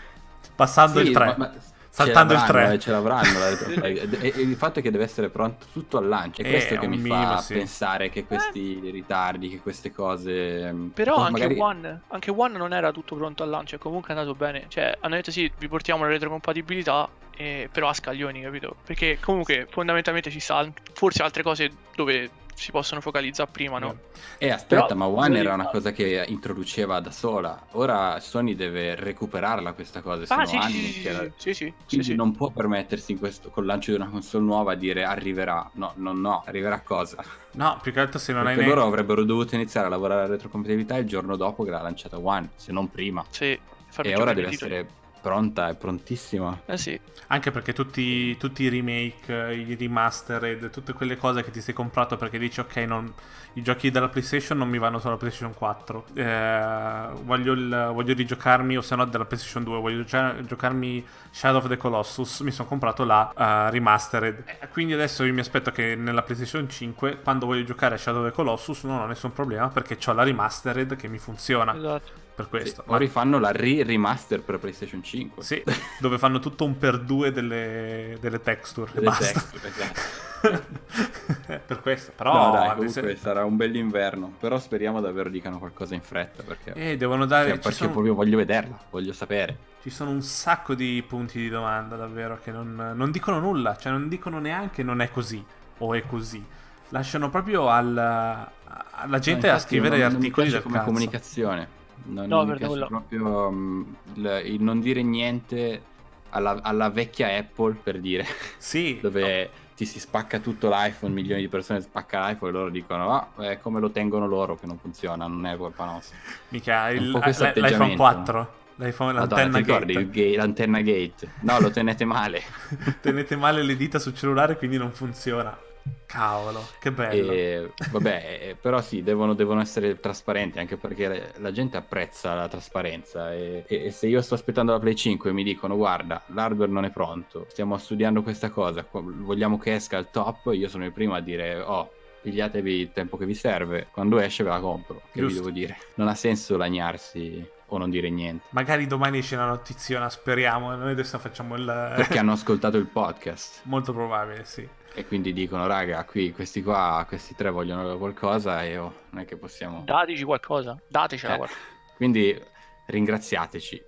Passando 0.55 0.99
sì, 0.99 1.07
il 1.07 1.13
3. 1.13 1.25
Ma, 1.25 1.35
ma 1.37 1.53
saltando 1.97 2.33
il 2.33 2.43
3 2.43 2.73
eh, 2.73 2.79
ce 2.79 2.91
l'avranno 2.91 3.43
e, 3.43 4.07
e, 4.21 4.27
il 4.39 4.55
fatto 4.55 4.79
è 4.79 4.81
che 4.83 4.91
deve 4.91 5.03
essere 5.03 5.29
pronto 5.29 5.65
tutto 5.71 5.97
al 5.97 6.07
lancio 6.07 6.43
è 6.43 6.47
questo 6.47 6.77
che 6.77 6.85
mi 6.85 6.97
minimo, 6.97 7.15
fa 7.15 7.37
sì. 7.37 7.55
pensare 7.55 8.09
che 8.09 8.25
questi 8.25 8.79
eh. 8.87 8.91
ritardi 8.91 9.49
che 9.49 9.59
queste 9.59 9.91
cose 9.91 10.71
mm, 10.71 10.87
però 10.89 11.15
oh, 11.15 11.21
anche, 11.21 11.47
magari... 11.47 11.59
One, 11.59 12.01
anche 12.09 12.29
One 12.29 12.55
non 12.55 12.71
era 12.71 12.91
tutto 12.91 13.15
pronto 13.15 13.41
al 13.41 13.49
lancio 13.49 13.75
è 13.75 13.79
comunque 13.79 14.13
andato 14.13 14.35
bene 14.35 14.65
cioè 14.67 14.95
hanno 14.99 15.15
detto 15.15 15.31
sì 15.31 15.51
vi 15.57 15.67
portiamo 15.67 16.03
la 16.03 16.09
retrocompatibilità 16.09 17.09
eh, 17.35 17.67
però 17.71 17.89
a 17.89 17.93
scaglioni 17.93 18.41
capito 18.41 18.75
perché 18.85 19.17
comunque 19.19 19.65
fondamentalmente 19.67 20.29
ci 20.29 20.39
sta 20.39 20.69
forse 20.93 21.23
altre 21.23 21.41
cose 21.41 21.71
dove 21.95 22.29
si 22.57 22.71
possono 22.71 23.01
focalizzare 23.01 23.49
prima, 23.51 23.77
no? 23.77 23.99
E 24.39 24.47
eh, 24.47 24.49
aspetta, 24.49 24.87
Però, 24.87 24.95
ma 24.95 25.05
One 25.05 25.37
era 25.37 25.53
una 25.53 25.67
cosa 25.67 25.91
che 25.91 26.25
introduceva 26.27 26.99
da 26.99 27.11
sola. 27.11 27.67
Ora 27.73 28.19
Sony 28.19 28.55
deve 28.55 28.95
recuperarla 28.95 29.73
questa 29.73 30.01
cosa. 30.01 30.23
Ah, 30.33 30.45
sì, 30.45 30.55
anni 30.55 30.71
sì, 30.71 31.01
che 31.01 31.09
era... 31.09 31.31
sì, 31.37 31.53
sì, 31.53 31.71
Quindi 31.87 32.07
sì, 32.07 32.15
non 32.15 32.31
può 32.35 32.49
permettersi 32.49 33.11
in 33.11 33.19
questo, 33.19 33.51
col 33.51 33.65
lancio 33.65 33.91
di 33.91 33.97
una 33.97 34.09
console 34.09 34.43
nuova 34.43 34.71
a 34.71 34.75
dire 34.75 35.03
arriverà. 35.03 35.69
No, 35.73 35.93
no, 35.97 36.13
no, 36.13 36.43
arriverà 36.47 36.81
cosa? 36.81 37.23
No, 37.51 37.77
più 37.79 37.93
che 37.93 37.99
altro 37.99 38.17
se 38.17 38.33
non 38.33 38.43
Perché 38.43 38.61
hai... 38.61 38.67
loro 38.67 38.81
ne... 38.81 38.87
avrebbero 38.87 39.23
dovuto 39.23 39.53
iniziare 39.53 39.85
a 39.85 39.89
lavorare 39.91 40.21
alla 40.21 40.31
retrocompatibilità 40.31 40.97
il 40.97 41.05
giorno 41.05 41.35
dopo 41.35 41.63
che 41.63 41.69
l'ha 41.69 41.81
lanciata 41.81 42.17
One, 42.17 42.49
se 42.55 42.71
non 42.71 42.89
prima. 42.89 43.23
Sì. 43.29 43.57
E 44.01 44.15
ora 44.15 44.33
deve 44.33 44.49
essere 44.49 44.87
pronta, 45.27 45.67
è 45.67 45.75
prontissima. 45.75 46.61
Eh 46.65 46.77
sì. 46.77 46.97
Anche 47.27 47.51
perché 47.51 47.73
tutti, 47.73 48.37
tutti, 48.37 48.63
i 48.63 48.69
remake, 48.69 49.53
i 49.53 49.75
remastered, 49.75 50.69
tutte 50.69 50.93
quelle 50.93 51.17
cose 51.17 51.43
che 51.43 51.51
ti 51.51 51.59
sei 51.59 51.73
comprato 51.73 52.15
perché 52.15 52.39
dici 52.39 52.61
ok, 52.61 52.75
non, 52.77 53.13
i 53.55 53.61
giochi 53.61 53.91
della 53.91 54.07
PlayStation 54.07 54.57
non 54.57 54.69
mi 54.69 54.77
vanno 54.77 54.99
sulla 54.99 55.17
PlayStation 55.17 55.53
4. 55.53 56.05
Eh, 56.13 57.07
voglio, 57.23 57.51
il, 57.51 57.89
voglio, 57.91 58.13
rigiocarmi, 58.13 58.77
o 58.77 58.81
se 58.81 58.95
no 58.95 59.03
della 59.03 59.25
PlayStation 59.25 59.65
2, 59.65 59.79
voglio 59.81 60.03
giocarmi 60.05 61.05
Shadow 61.29 61.59
of 61.59 61.67
the 61.67 61.75
Colossus. 61.75 62.39
Mi 62.39 62.51
sono 62.51 62.69
comprato 62.69 63.03
la 63.03 63.33
uh, 63.35 63.69
remastered. 63.69 64.43
Eh, 64.45 64.69
quindi 64.69 64.93
adesso 64.93 65.25
io 65.25 65.33
mi 65.33 65.41
aspetto 65.41 65.71
che 65.71 65.95
nella 65.95 66.21
PlayStation 66.21 66.69
5, 66.69 67.19
quando 67.21 67.47
voglio 67.47 67.65
giocare 67.65 67.95
a 67.95 67.97
Shadow 67.97 68.21
of 68.21 68.29
the 68.29 68.33
Colossus, 68.33 68.83
non 68.83 69.01
ho 69.01 69.05
nessun 69.05 69.33
problema 69.33 69.67
perché 69.67 69.97
ho 70.05 70.13
la 70.13 70.23
remastered 70.23 70.95
che 70.95 71.09
mi 71.09 71.17
funziona. 71.17 71.75
Esatto 71.75 72.26
per 72.37 72.49
questo. 72.49 72.83
Sì, 72.85 72.91
ma 72.91 72.97
rifanno 72.97 73.39
la 73.39 73.51
re-remaster 73.51 74.43
per 74.43 74.59
PlayStation 74.59 75.01
5. 75.01 75.43
Sì, 75.43 75.63
dove 75.99 76.19
fanno 76.19 76.37
tutto 76.37 76.65
un 76.65 76.77
per 76.77 76.99
due 76.99 77.31
delle, 77.31 78.15
delle 78.21 78.39
texture. 78.39 78.91
Delle 78.93 79.09
texture, 79.17 79.67
esatto. 79.67 80.01
per 81.65 81.81
questo, 81.81 82.11
però... 82.15 82.33
No, 82.33 82.51
dai, 82.51 82.75
comunque 82.75 83.15
se... 83.15 83.15
sarà 83.15 83.43
un 83.43 83.55
bell'inverno, 83.55 84.35
però 84.39 84.59
speriamo 84.59 85.01
davvero 85.01 85.29
dicano 85.29 85.57
qualcosa 85.57 85.95
in 85.95 86.01
fretta, 86.01 86.43
perché... 86.43 86.73
Eh, 86.73 86.95
devono 86.95 87.25
dare... 87.25 87.49
Cioè, 87.49 87.57
perché 87.57 87.77
sono... 87.77 87.91
proprio 87.91 88.13
voglio 88.13 88.37
vederla, 88.37 88.77
voglio 88.91 89.13
sapere. 89.13 89.57
Ci 89.81 89.89
sono 89.89 90.11
un 90.11 90.21
sacco 90.21 90.75
di 90.75 91.03
punti 91.07 91.39
di 91.39 91.49
domanda, 91.49 91.95
davvero, 91.95 92.39
che 92.43 92.51
non, 92.51 92.93
non 92.95 93.09
dicono 93.09 93.39
nulla, 93.39 93.75
cioè 93.77 93.91
non 93.91 94.07
dicono 94.07 94.37
neanche 94.37 94.83
non 94.83 95.01
è 95.01 95.09
così, 95.09 95.43
o 95.79 95.93
è 95.95 96.05
così. 96.05 96.45
Lasciano 96.89 97.31
proprio 97.31 97.67
al, 97.67 97.97
alla 97.97 99.19
gente 99.19 99.47
no, 99.47 99.53
a 99.53 99.59
scrivere 99.59 99.97
non, 99.97 100.13
articoli 100.13 100.49
non 100.49 100.53
del 100.53 100.61
come 100.61 100.75
cazzo. 100.75 100.87
comunicazione. 100.87 101.76
Non, 102.03 102.27
no, 102.27 102.45
mi 102.45 102.55
piace 102.55 102.73
nulla. 102.73 102.85
proprio 102.87 103.47
um, 103.47 103.95
il 104.15 104.61
non 104.61 104.79
dire 104.79 105.01
niente 105.01 105.81
alla, 106.29 106.59
alla, 106.61 106.89
vecchia 106.89 107.35
Apple, 107.37 107.75
per 107.81 107.99
dire. 107.99 108.25
Sì. 108.57 108.99
dove 109.01 109.43
no. 109.43 109.49
ti 109.75 109.85
si 109.85 109.99
spacca 109.99 110.39
tutto 110.39 110.69
l'iPhone, 110.69 111.13
milioni 111.13 111.41
di 111.41 111.47
persone 111.47 111.81
spacca 111.81 112.27
l'iPhone 112.27 112.51
e 112.51 112.53
loro 112.53 112.69
dicono, 112.69 113.13
ah, 113.13 113.29
è 113.43 113.59
come 113.59 113.79
lo 113.79 113.91
tengono 113.91 114.27
loro 114.27 114.55
che 114.55 114.65
non 114.65 114.77
funziona, 114.77 115.27
non 115.27 115.45
è 115.45 115.57
colpa 115.57 115.85
nostra. 115.85 116.17
Mica, 116.49 116.89
il, 116.89 117.11
l'iPhone 117.11 117.95
4. 117.95 118.65
L'iPhone, 118.79 119.13
l'antenna 119.13 119.59
Madonna, 119.59 119.79
gate. 119.79 120.09
Gay, 120.09 120.35
l'antenna 120.35 120.81
gate. 120.81 121.31
No, 121.41 121.59
lo 121.59 121.71
tenete 121.71 122.05
male. 122.05 122.41
tenete 123.01 123.35
male 123.35 123.63
le 123.63 123.75
dita 123.75 123.97
sul 123.97 124.13
cellulare, 124.13 124.55
quindi 124.55 124.77
non 124.77 124.91
funziona. 124.91 125.57
Cavolo, 126.05 126.65
che 126.79 126.91
bello. 126.91 127.31
E, 127.31 127.71
vabbè, 127.91 128.39
eh, 128.49 128.55
però 128.59 128.81
sì, 128.81 129.03
devono, 129.03 129.33
devono, 129.33 129.59
essere 129.59 129.99
trasparenti 129.99 130.57
anche 130.57 130.77
perché 130.77 131.33
la 131.37 131.51
gente 131.51 131.77
apprezza 131.77 132.33
la 132.33 132.47
trasparenza 132.47 133.33
e, 133.33 133.65
e, 133.67 133.91
se 133.91 134.07
io 134.07 134.21
sto 134.21 134.35
aspettando 134.35 134.71
la 134.71 134.79
Play 134.79 134.95
5 134.95 135.29
e 135.29 135.33
mi 135.33 135.43
dicono 135.43 135.75
guarda, 135.75 136.23
l'hardware 136.27 136.71
non 136.71 136.85
è 136.85 136.91
pronto, 136.91 137.45
stiamo 137.49 137.77
studiando 137.77 138.23
questa 138.23 138.49
cosa, 138.49 138.85
vogliamo 138.89 139.57
che 139.57 139.75
esca 139.75 139.97
al 139.97 140.09
top, 140.09 140.51
io 140.53 140.69
sono 140.69 140.85
il 140.85 140.93
primo 140.93 141.13
a 141.13 141.19
dire 141.19 141.59
oh, 141.59 141.91
pigliatevi 142.21 142.71
il 142.73 142.91
tempo 142.93 143.17
che 143.17 143.25
vi 143.25 143.35
serve, 143.35 143.87
quando 143.91 144.19
esce 144.19 144.43
ve 144.43 144.49
la 144.49 144.59
compro, 144.59 145.01
che 145.11 145.19
Giusto. 145.19 145.27
vi 145.27 145.33
devo 145.33 145.49
dire. 145.51 145.77
Non 145.95 146.07
ha 146.07 146.15
senso 146.15 146.57
lagnarsi 146.57 147.45
o 147.67 147.77
non 147.77 147.89
dire 147.89 148.09
niente. 148.09 148.45
Magari 148.51 148.87
domani 148.87 149.21
c'è 149.21 149.35
una 149.35 149.47
notiziona, 149.47 150.09
speriamo, 150.09 150.73
noi 150.75 150.91
adesso 150.91 151.19
facciamo 151.19 151.55
il... 151.55 151.65
Perché 151.95 152.17
hanno 152.17 152.31
ascoltato 152.31 152.77
il 152.77 152.85
podcast. 152.85 153.61
Molto 153.67 153.93
probabile, 153.93 154.45
sì 154.45 154.67
e 154.97 155.05
quindi 155.05 155.31
dicono 155.31 155.67
raga 155.67 156.03
qui 156.05 156.31
questi 156.31 156.63
qua 156.63 157.05
questi 157.07 157.35
tre 157.35 157.51
vogliono 157.51 157.99
qualcosa 157.99 158.63
e 158.63 158.79
oh, 158.79 159.01
non 159.11 159.21
è 159.21 159.25
che 159.25 159.37
possiamo 159.37 159.83
dateci 159.85 160.23
qualcosa 160.23 160.75
datecela 160.87 161.35
eh, 161.35 161.37
qualcosa. 161.37 161.59
quindi 161.97 162.41
ringraziateci 162.87 163.83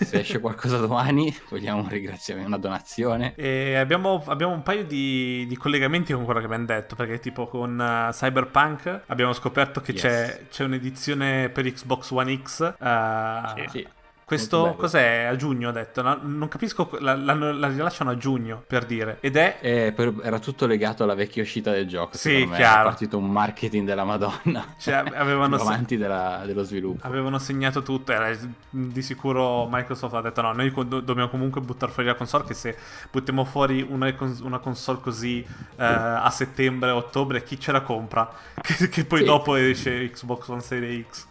se 0.00 0.20
esce 0.20 0.40
qualcosa 0.40 0.78
domani 0.78 1.30
vogliamo 1.50 1.82
un 1.82 1.88
ringraziamento 1.90 2.48
una 2.48 2.56
donazione 2.56 3.34
e 3.34 3.74
abbiamo, 3.74 4.22
abbiamo 4.28 4.54
un 4.54 4.62
paio 4.62 4.84
di, 4.84 5.44
di, 5.46 5.56
collegamenti 5.58 6.14
con 6.14 6.24
quello 6.24 6.38
che 6.40 6.46
abbiamo 6.46 6.64
detto 6.64 6.96
perché 6.96 7.18
tipo 7.18 7.46
con 7.46 7.78
uh, 7.78 8.10
Cyberpunk 8.10 9.02
abbiamo 9.08 9.34
scoperto 9.34 9.82
che 9.82 9.92
yes. 9.92 10.00
c'è, 10.00 10.46
c'è, 10.48 10.64
un'edizione 10.64 11.50
per 11.50 11.70
Xbox 11.70 12.10
One 12.12 12.40
X 12.42 12.74
uh, 12.78 13.60
sì. 13.60 13.68
sì 13.68 13.88
Questo 14.26 14.74
cos'è? 14.76 15.22
A 15.22 15.36
giugno 15.36 15.68
ho 15.68 15.72
detto. 15.72 16.02
No, 16.02 16.18
non 16.20 16.48
capisco, 16.48 16.90
la, 16.98 17.14
la, 17.14 17.32
la, 17.32 17.68
rilasciano 17.68 18.10
a 18.10 18.16
giugno 18.16 18.60
per 18.66 18.84
dire. 18.84 19.18
Ed 19.20 19.36
è. 19.36 19.58
Eh, 19.60 19.92
per, 19.94 20.14
era 20.20 20.40
tutto 20.40 20.66
legato 20.66 21.04
alla 21.04 21.14
vecchia 21.14 21.42
uscita 21.42 21.70
del 21.70 21.86
gioco. 21.86 22.16
Sì, 22.16 22.44
me. 22.44 22.56
chiaro. 22.56 22.80
È 22.80 22.84
partito 22.86 23.18
un 23.18 23.30
marketing 23.30 23.86
della 23.86 24.02
Madonna. 24.02 24.74
Cioè, 24.78 24.94
avevano. 24.94 25.54
avanti 25.54 25.96
della, 25.96 26.42
dello 26.44 26.64
sviluppo. 26.64 27.06
Avevano 27.06 27.38
segnato 27.38 27.82
tutto. 27.82 28.10
Era, 28.10 28.36
di 28.68 29.00
sicuro 29.00 29.68
Microsoft 29.70 30.14
ha 30.14 30.22
detto: 30.22 30.40
no, 30.42 30.52
noi 30.52 30.72
dobbiamo 30.72 31.28
comunque 31.28 31.60
buttare 31.60 31.92
fuori 31.92 32.08
la 32.08 32.16
console. 32.16 32.42
Che 32.46 32.54
se 32.54 32.76
buttiamo 33.12 33.44
fuori 33.44 33.86
una, 33.88 34.12
una 34.42 34.58
console 34.58 34.98
così 35.02 35.38
eh, 35.38 35.84
a 35.84 36.30
settembre, 36.30 36.90
ottobre, 36.90 37.44
chi 37.44 37.60
ce 37.60 37.70
la 37.70 37.82
compra? 37.82 38.28
Che, 38.60 38.88
che 38.88 39.04
poi 39.04 39.20
sì. 39.20 39.24
dopo 39.24 39.54
esce 39.54 40.10
Xbox 40.10 40.48
One 40.48 40.60
Series 40.60 41.06
X. 41.08 41.26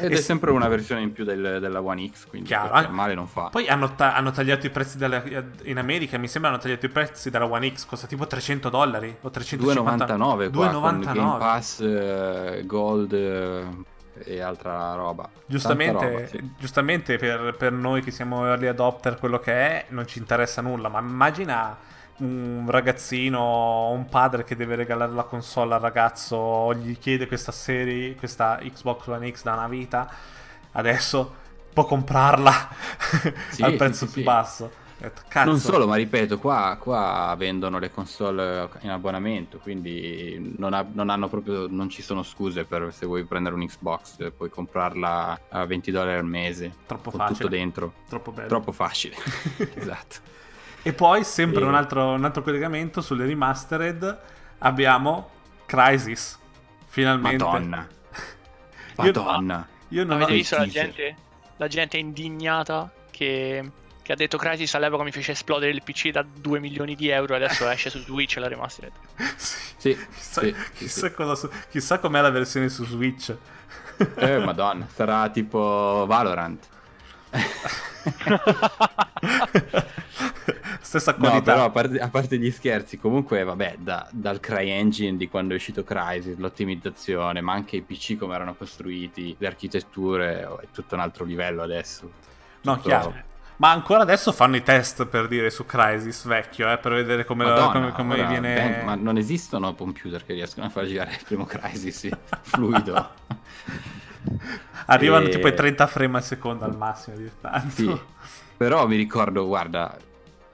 Ed 0.00 0.12
è 0.12 0.16
sempre 0.16 0.50
una 0.50 0.68
versione 0.68 1.02
in 1.02 1.12
più 1.12 1.24
del, 1.24 1.58
della 1.60 1.82
One 1.82 2.08
X, 2.08 2.26
quindi 2.26 2.48
Chiaro, 2.48 2.88
male 2.90 3.14
non 3.14 3.26
fa. 3.26 3.48
Poi 3.50 3.68
hanno, 3.68 3.94
ta- 3.94 4.14
hanno 4.14 4.30
tagliato 4.30 4.66
i 4.66 4.70
prezzi 4.70 4.98
della, 4.98 5.22
in 5.64 5.78
America, 5.78 6.16
mi 6.18 6.28
sembra 6.28 6.50
hanno 6.50 6.60
tagliato 6.60 6.86
i 6.86 6.88
prezzi 6.88 7.30
della 7.30 7.46
One 7.46 7.72
X, 7.72 7.86
costa 7.86 8.06
tipo 8.06 8.26
300 8.26 8.68
dollari 8.68 9.16
o 9.20 9.30
350 9.30 10.16
2,99 10.16 10.52
qua 10.52 10.70
2,99 10.70 10.80
con 10.80 11.00
Game 11.00 11.38
Pass, 11.38 11.78
uh, 11.80 12.66
Gold 12.66 13.12
uh, 13.12 13.84
e 14.24 14.40
altra 14.40 14.94
roba. 14.94 15.28
Giustamente, 15.46 16.10
roba, 16.10 16.26
sì. 16.26 16.50
giustamente 16.58 17.16
per, 17.16 17.54
per 17.56 17.72
noi 17.72 18.02
che 18.02 18.10
siamo 18.10 18.46
early 18.46 18.66
adopter 18.66 19.18
quello 19.18 19.38
che 19.38 19.52
è 19.52 19.86
non 19.88 20.06
ci 20.06 20.18
interessa 20.18 20.62
nulla, 20.62 20.88
ma 20.88 21.00
immagina 21.00 21.76
un 22.18 22.66
ragazzino, 22.68 23.90
un 23.90 24.06
padre 24.08 24.44
che 24.44 24.56
deve 24.56 24.76
regalare 24.76 25.12
la 25.12 25.24
console 25.24 25.74
al 25.74 25.80
ragazzo, 25.80 26.74
gli 26.74 26.98
chiede 26.98 27.26
questa 27.26 27.52
serie, 27.52 28.14
questa 28.16 28.58
Xbox 28.62 29.06
One 29.06 29.30
X 29.30 29.42
da 29.42 29.52
una 29.54 29.68
vita, 29.68 30.10
adesso 30.72 31.34
può 31.72 31.84
comprarla 31.84 32.68
sì, 33.50 33.62
al 33.62 33.74
prezzo 33.74 34.06
sì, 34.06 34.12
più 34.12 34.20
sì. 34.22 34.26
basso. 34.26 34.86
Cazzo. 35.28 35.48
Non 35.48 35.60
solo, 35.60 35.86
ma 35.86 35.94
ripeto, 35.94 36.40
qua, 36.40 36.76
qua, 36.80 37.32
vendono 37.38 37.78
le 37.78 37.92
console 37.92 38.68
in 38.80 38.90
abbonamento, 38.90 39.58
quindi 39.58 40.54
non, 40.58 40.72
ha, 40.72 40.84
non, 40.92 41.08
hanno 41.08 41.28
proprio, 41.28 41.68
non 41.68 41.88
ci 41.88 42.02
sono 42.02 42.24
scuse 42.24 42.64
per 42.64 42.92
se 42.92 43.06
vuoi 43.06 43.22
prendere 43.24 43.54
un 43.54 43.64
Xbox, 43.64 44.32
puoi 44.36 44.50
comprarla 44.50 45.40
a 45.50 45.64
20 45.64 45.92
dollari 45.92 46.18
al 46.18 46.24
mese. 46.24 46.72
Troppo 46.84 47.12
facile. 47.12 47.38
Tutto 47.38 47.48
dentro. 47.48 47.92
Troppo 48.08 48.32
bello. 48.32 48.48
Troppo 48.48 48.72
facile. 48.72 49.14
esatto. 49.74 50.16
E 50.88 50.94
poi, 50.94 51.22
sempre 51.22 51.60
e... 51.60 51.64
un, 51.64 51.74
altro, 51.74 52.12
un, 52.12 52.24
altro, 52.24 52.42
collegamento 52.42 53.02
sulle 53.02 53.26
remastered, 53.26 54.18
abbiamo 54.60 55.28
Crisis. 55.66 56.38
Finalmente. 56.86 57.44
Madonna. 57.44 57.86
Madonna. 58.96 59.68
Io, 59.88 59.98
io 59.98 60.06
non 60.06 60.16
Avete 60.16 60.32
visto 60.32 60.56
la 60.56 60.66
gente, 60.66 61.16
la 61.58 61.68
gente 61.68 61.98
indignata 61.98 62.90
che, 63.10 63.70
che, 64.00 64.12
ha 64.12 64.16
detto 64.16 64.38
Crisis 64.38 64.74
all'epoca 64.76 65.02
mi 65.02 65.12
fece 65.12 65.32
esplodere 65.32 65.72
il 65.72 65.82
PC 65.82 66.08
da 66.08 66.24
2 66.24 66.58
milioni 66.58 66.94
di 66.94 67.10
euro 67.10 67.34
adesso 67.34 67.68
esce 67.68 67.90
su 67.90 67.98
Switch 67.98 68.38
la 68.38 68.48
remastered. 68.48 68.92
sì. 69.36 69.58
sì, 69.76 70.06
chissà, 70.10 70.40
sì, 70.40 70.54
chissà, 70.72 71.12
cosa, 71.12 71.50
chissà 71.68 71.98
com'è 71.98 72.22
la 72.22 72.30
versione 72.30 72.70
su 72.70 72.86
Switch. 72.86 73.36
eh, 74.16 74.38
madonna, 74.38 74.88
sarà 74.90 75.28
tipo 75.28 76.06
Valorant. 76.08 76.66
Stessa 80.88 81.12
qualità. 81.12 81.36
No, 81.36 81.42
però 81.42 81.64
a 81.64 81.70
parte, 81.70 81.98
a 81.98 82.08
parte, 82.08 82.38
gli 82.38 82.50
scherzi, 82.50 82.96
comunque, 82.96 83.44
vabbè, 83.44 83.76
da, 83.78 84.08
dal 84.10 84.40
CryEngine 84.40 85.18
di 85.18 85.28
quando 85.28 85.52
è 85.52 85.56
uscito 85.56 85.84
Crysis, 85.84 86.38
l'ottimizzazione, 86.38 87.42
ma 87.42 87.52
anche 87.52 87.76
i 87.76 87.82
PC 87.82 88.16
come 88.16 88.34
erano 88.34 88.54
costruiti, 88.54 89.36
le 89.38 89.46
architetture, 89.46 90.46
oh, 90.46 90.60
è 90.60 90.68
tutto 90.72 90.94
un 90.94 91.02
altro 91.02 91.26
livello 91.26 91.60
adesso. 91.60 92.10
No, 92.62 92.76
tutto... 92.76 92.88
chiaro. 92.88 93.14
Ma 93.56 93.70
ancora 93.70 94.00
adesso 94.00 94.32
fanno 94.32 94.56
i 94.56 94.62
test 94.62 95.04
per 95.04 95.28
dire 95.28 95.50
su 95.50 95.66
Crysis 95.66 96.24
vecchio, 96.24 96.72
eh, 96.72 96.78
per 96.78 96.92
vedere 96.92 97.26
come, 97.26 97.44
Madonna, 97.44 97.70
come, 97.70 97.92
come 97.92 98.14
ora, 98.14 98.26
viene. 98.26 98.54
Ben, 98.54 98.84
ma 98.86 98.94
non 98.94 99.18
esistono 99.18 99.74
computer 99.74 100.24
che 100.24 100.32
riescono 100.32 100.64
a 100.64 100.70
far 100.70 100.86
girare 100.86 101.10
il 101.10 101.22
primo 101.22 101.44
Crysis 101.44 102.08
fluido. 102.40 103.10
Arrivano 104.86 105.26
e... 105.26 105.28
tipo 105.28 105.48
ai 105.48 105.54
30 105.54 105.86
frame 105.86 106.16
al 106.16 106.24
secondo 106.24 106.64
al 106.64 106.74
massimo 106.78 107.18
di 107.18 107.30
tanto. 107.38 107.68
Sì. 107.74 108.00
Però 108.56 108.86
mi 108.86 108.96
ricordo, 108.96 109.46
guarda, 109.46 109.94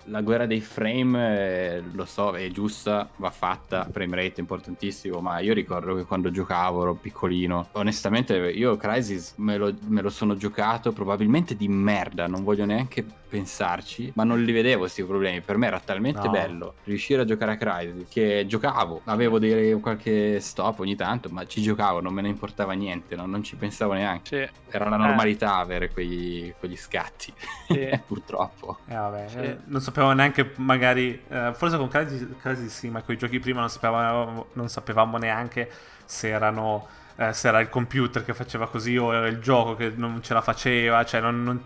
la 0.06 0.20
guerra 0.20 0.46
dei 0.46 0.60
frame, 0.60 1.76
eh, 1.76 1.82
lo 1.92 2.04
so, 2.04 2.32
è 2.32 2.48
giusta, 2.48 3.08
va 3.16 3.30
fatta, 3.30 3.88
frame 3.90 4.16
rate 4.16 4.34
è 4.36 4.40
importantissimo, 4.40 5.20
ma 5.20 5.38
io 5.38 5.54
ricordo 5.54 5.94
che 5.94 6.04
quando 6.04 6.30
giocavo 6.30 6.82
ero 6.82 6.94
piccolino, 6.94 7.68
onestamente 7.72 8.36
io 8.50 8.76
Crisis 8.76 9.34
me 9.36 9.56
lo, 9.56 9.72
me 9.86 10.02
lo 10.02 10.10
sono 10.10 10.36
giocato 10.36 10.92
probabilmente 10.92 11.56
di 11.56 11.68
merda, 11.68 12.26
non 12.26 12.44
voglio 12.44 12.64
neanche 12.64 13.04
pensarci, 13.34 14.12
ma 14.14 14.24
non 14.24 14.42
li 14.42 14.52
vedevo 14.52 14.80
questi 14.80 15.02
problemi, 15.02 15.40
per 15.40 15.56
me 15.56 15.66
era 15.66 15.80
talmente 15.80 16.26
no. 16.26 16.30
bello 16.30 16.74
riuscire 16.84 17.22
a 17.22 17.24
giocare 17.24 17.52
a 17.52 17.56
Crisis 17.56 18.06
che 18.08 18.44
giocavo, 18.46 19.00
avevo 19.04 19.38
dei, 19.38 19.72
qualche 19.80 20.38
stop 20.40 20.80
ogni 20.80 20.94
tanto, 20.94 21.28
ma 21.30 21.44
ci 21.46 21.60
giocavo, 21.60 22.00
non 22.00 22.12
me 22.12 22.22
ne 22.22 22.28
importava 22.28 22.72
niente, 22.72 23.16
no? 23.16 23.26
non 23.26 23.42
ci 23.42 23.56
pensavo 23.56 23.92
neanche. 23.92 24.46
Sì. 24.46 24.62
Era 24.74 24.86
una 24.86 24.96
normalità 24.96 25.58
eh. 25.58 25.60
avere 25.62 25.90
quei, 25.92 26.52
quegli 26.58 26.76
scatti, 26.76 27.32
sì. 27.68 27.88
purtroppo. 28.06 28.78
Eh 28.86 28.94
vabbè, 28.94 29.28
sì. 29.28 29.38
eh, 29.38 29.58
non 29.66 29.80
so 29.80 29.90
sapevamo 29.94 30.12
neanche 30.12 30.52
magari, 30.56 31.22
eh, 31.28 31.52
forse 31.54 31.76
con 31.76 31.88
Crazy, 31.88 32.68
sì, 32.68 32.90
ma 32.90 33.00
con 33.02 33.14
i 33.14 33.18
giochi 33.18 33.38
prima 33.38 33.60
non 33.60 33.70
sapevamo, 33.70 34.46
non 34.54 34.68
sapevamo 34.68 35.16
neanche 35.18 35.70
se 36.04 36.28
erano... 36.28 36.88
Eh, 37.16 37.32
se 37.32 37.46
era 37.46 37.60
il 37.60 37.68
computer 37.68 38.24
che 38.24 38.34
faceva 38.34 38.66
così 38.66 38.96
o 38.96 39.14
era 39.14 39.28
il 39.28 39.38
gioco 39.38 39.76
che 39.76 39.92
non 39.94 40.20
ce 40.20 40.34
la 40.34 40.40
faceva, 40.40 41.04
cioè 41.04 41.20
non, 41.20 41.44
non 41.44 41.64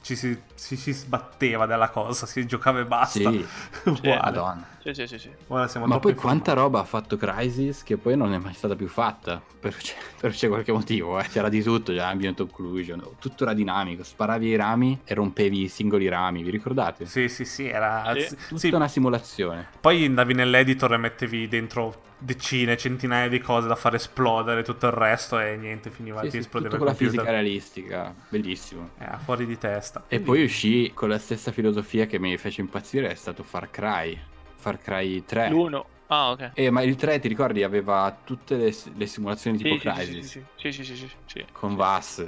ci 0.00 0.16
si, 0.16 0.36
si, 0.54 0.76
si, 0.76 0.90
sbatteva 0.92 1.66
della 1.66 1.88
cosa, 1.88 2.26
si 2.26 2.44
giocava 2.46 2.80
e 2.80 2.84
basta. 2.84 3.30
Sì, 3.30 3.46
Madonna. 4.02 4.71
Sì, 4.82 4.94
sì, 4.94 5.06
sì, 5.06 5.18
sì. 5.18 5.30
Ma 5.46 5.98
poi 6.00 6.14
quanta 6.14 6.54
roba 6.54 6.80
ha 6.80 6.84
fatto 6.84 7.16
Crisis 7.16 7.82
che 7.84 7.96
poi 7.96 8.16
non 8.16 8.32
è 8.32 8.38
mai 8.38 8.52
stata 8.54 8.74
più 8.74 8.88
fatta, 8.88 9.40
per, 9.60 9.76
c'è, 9.76 9.94
per 10.20 10.32
c'è 10.32 10.48
qualche 10.48 10.72
motivo, 10.72 11.20
eh. 11.20 11.24
c'era 11.28 11.48
di 11.48 11.62
tutto, 11.62 11.94
già 11.94 12.08
ambient 12.08 12.40
occlusion, 12.40 13.16
tutto 13.20 13.44
era 13.44 13.54
dinamico, 13.54 14.02
sparavi 14.02 14.48
i 14.48 14.56
rami 14.56 15.00
e 15.04 15.14
rompevi 15.14 15.62
i 15.62 15.68
singoli 15.68 16.08
rami, 16.08 16.42
vi 16.42 16.50
ricordate? 16.50 17.06
Sì, 17.06 17.28
sì, 17.28 17.44
sì, 17.44 17.68
era 17.68 18.12
sì. 18.16 18.36
tutta 18.36 18.58
sì. 18.58 18.68
una 18.74 18.88
simulazione. 18.88 19.68
Poi 19.80 20.04
andavi 20.04 20.34
nell'editor 20.34 20.94
e 20.94 20.96
mettevi 20.96 21.46
dentro 21.46 22.10
decine, 22.22 22.76
centinaia 22.76 23.28
di 23.28 23.40
cose 23.40 23.68
da 23.68 23.74
far 23.74 23.94
esplodere 23.94 24.62
tutto 24.62 24.86
il 24.86 24.92
resto 24.92 25.38
e 25.38 25.56
niente, 25.56 25.90
finiva 25.90 26.18
sì, 26.20 26.26
ti 26.26 26.30
sì, 26.30 26.38
esplodeva 26.38 26.76
con 26.76 26.86
la 26.86 26.94
fisica 26.94 27.24
realistica, 27.24 28.14
bellissimo. 28.28 28.90
Era 28.98 29.18
fuori 29.18 29.46
di 29.46 29.58
testa. 29.58 30.04
E 30.08 30.20
poi 30.20 30.44
uscì 30.44 30.92
con 30.94 31.08
la 31.08 31.18
stessa 31.18 31.52
filosofia 31.52 32.06
che 32.06 32.18
mi 32.18 32.36
fece 32.38 32.60
impazzire, 32.60 33.10
è 33.10 33.14
stato 33.14 33.42
Far 33.42 33.70
Cry. 33.70 34.30
Far 34.62 34.78
Cry 34.78 35.24
3. 35.24 35.50
L'1. 35.50 35.82
Ah, 36.06 36.30
ok. 36.30 36.50
Eh, 36.54 36.70
ma 36.70 36.82
il 36.82 36.94
3, 36.94 37.18
ti 37.18 37.26
ricordi, 37.26 37.62
aveva 37.64 38.16
tutte 38.24 38.56
le, 38.56 38.74
le 38.94 39.06
simulazioni 39.06 39.56
tipo 39.58 39.74
sì, 39.74 39.80
Crysis. 39.80 40.26
Sì 40.30 40.44
sì 40.56 40.72
sì, 40.72 40.84
sì, 40.84 40.96
sì, 40.96 41.10
sì, 41.26 41.44
Con 41.50 41.74
Vass. 41.74 42.24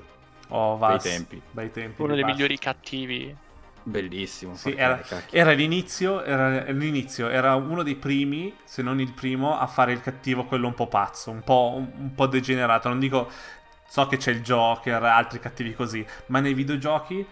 Oh, 0.49 0.77
Vass. 0.77 1.03
Bei 1.03 1.13
tempi. 1.13 1.43
Bei 1.51 1.71
tempi 1.71 2.03
Uno 2.03 2.15
dei 2.15 2.23
Vass. 2.23 2.33
migliori 2.33 2.59
cattivi 2.59 3.37
Bellissimo. 3.87 4.55
Sì, 4.57 4.73
era, 4.73 5.03
era, 5.31 5.53
l'inizio, 5.53 6.25
era, 6.25 6.63
l'inizio, 6.73 7.29
era 7.29 7.55
uno 7.55 7.83
dei 7.83 7.97
primi, 7.97 8.55
se 8.65 8.81
non 8.81 8.99
il 8.99 9.13
primo, 9.13 9.59
a 9.59 9.67
fare 9.67 9.93
il 9.93 10.01
cattivo, 10.01 10.45
quello 10.45 10.67
un 10.67 10.75
po' 10.75 10.87
pazzo, 10.87 11.31
un 11.31 11.43
po', 11.43 11.75
un, 11.77 11.91
un 11.95 12.15
po 12.15 12.27
degenerato. 12.27 12.89
Non 12.89 12.99
dico, 12.99 13.31
so 13.87 14.07
che 14.07 14.17
c'è 14.17 14.31
il 14.31 14.41
Joker, 14.41 15.03
altri 15.03 15.39
cattivi 15.39 15.75
così, 15.75 16.05
ma 16.27 16.41
nei 16.41 16.55
videogiochi 16.55 17.25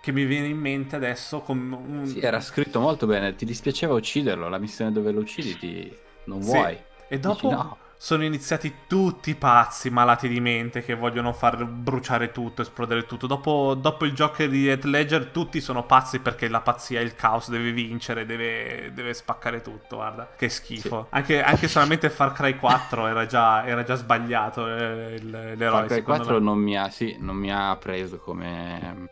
che 0.00 0.12
mi 0.12 0.24
viene 0.24 0.46
in 0.46 0.58
mente 0.58 0.96
adesso 0.96 1.42
un... 1.46 2.02
Sì, 2.04 2.20
era 2.20 2.40
scritto 2.40 2.80
molto 2.80 3.06
bene, 3.06 3.34
ti 3.34 3.44
dispiaceva 3.44 3.94
ucciderlo, 3.94 4.48
la 4.48 4.58
missione 4.58 4.92
dove 4.92 5.10
lo 5.10 5.20
uccidi 5.20 5.56
ti... 5.58 5.96
non 6.24 6.42
sì. 6.42 6.50
vuoi. 6.50 6.78
E 7.08 7.18
dopo... 7.18 7.48
Dici, 7.48 7.54
no 7.54 7.78
sono 8.00 8.22
iniziati 8.22 8.72
tutti 8.86 9.34
pazzi, 9.34 9.90
malati 9.90 10.28
di 10.28 10.40
mente, 10.40 10.84
che 10.84 10.94
vogliono 10.94 11.32
far 11.32 11.64
bruciare 11.64 12.30
tutto, 12.30 12.62
esplodere 12.62 13.04
tutto. 13.04 13.26
Dopo, 13.26 13.74
dopo 13.74 14.04
il 14.04 14.12
Joker 14.12 14.48
di 14.48 14.68
Heath 14.68 14.84
Ledger, 14.84 15.26
tutti 15.26 15.60
sono 15.60 15.84
pazzi 15.84 16.20
perché 16.20 16.46
la 16.48 16.60
pazzia, 16.60 17.00
il 17.00 17.16
caos 17.16 17.50
deve 17.50 17.72
vincere, 17.72 18.24
deve, 18.24 18.92
deve 18.94 19.12
spaccare 19.14 19.62
tutto. 19.62 19.96
Guarda, 19.96 20.28
che 20.36 20.48
schifo. 20.48 21.06
Sì. 21.08 21.16
Anche, 21.16 21.42
anche, 21.42 21.66
solamente 21.66 22.08
Far 22.08 22.32
Cry 22.32 22.56
4 22.56 23.08
era 23.08 23.26
già, 23.26 23.66
era 23.66 23.82
già 23.82 23.96
sbagliato 23.96 24.68
eh, 24.68 25.18
l'eroe. 25.20 25.56
Far 25.56 25.86
Cry 25.86 26.02
4 26.02 26.38
non 26.38 26.58
mi, 26.58 26.78
ha, 26.78 26.88
sì, 26.90 27.16
non 27.18 27.34
mi 27.34 27.52
ha 27.52 27.76
preso 27.76 28.18
come 28.18 29.08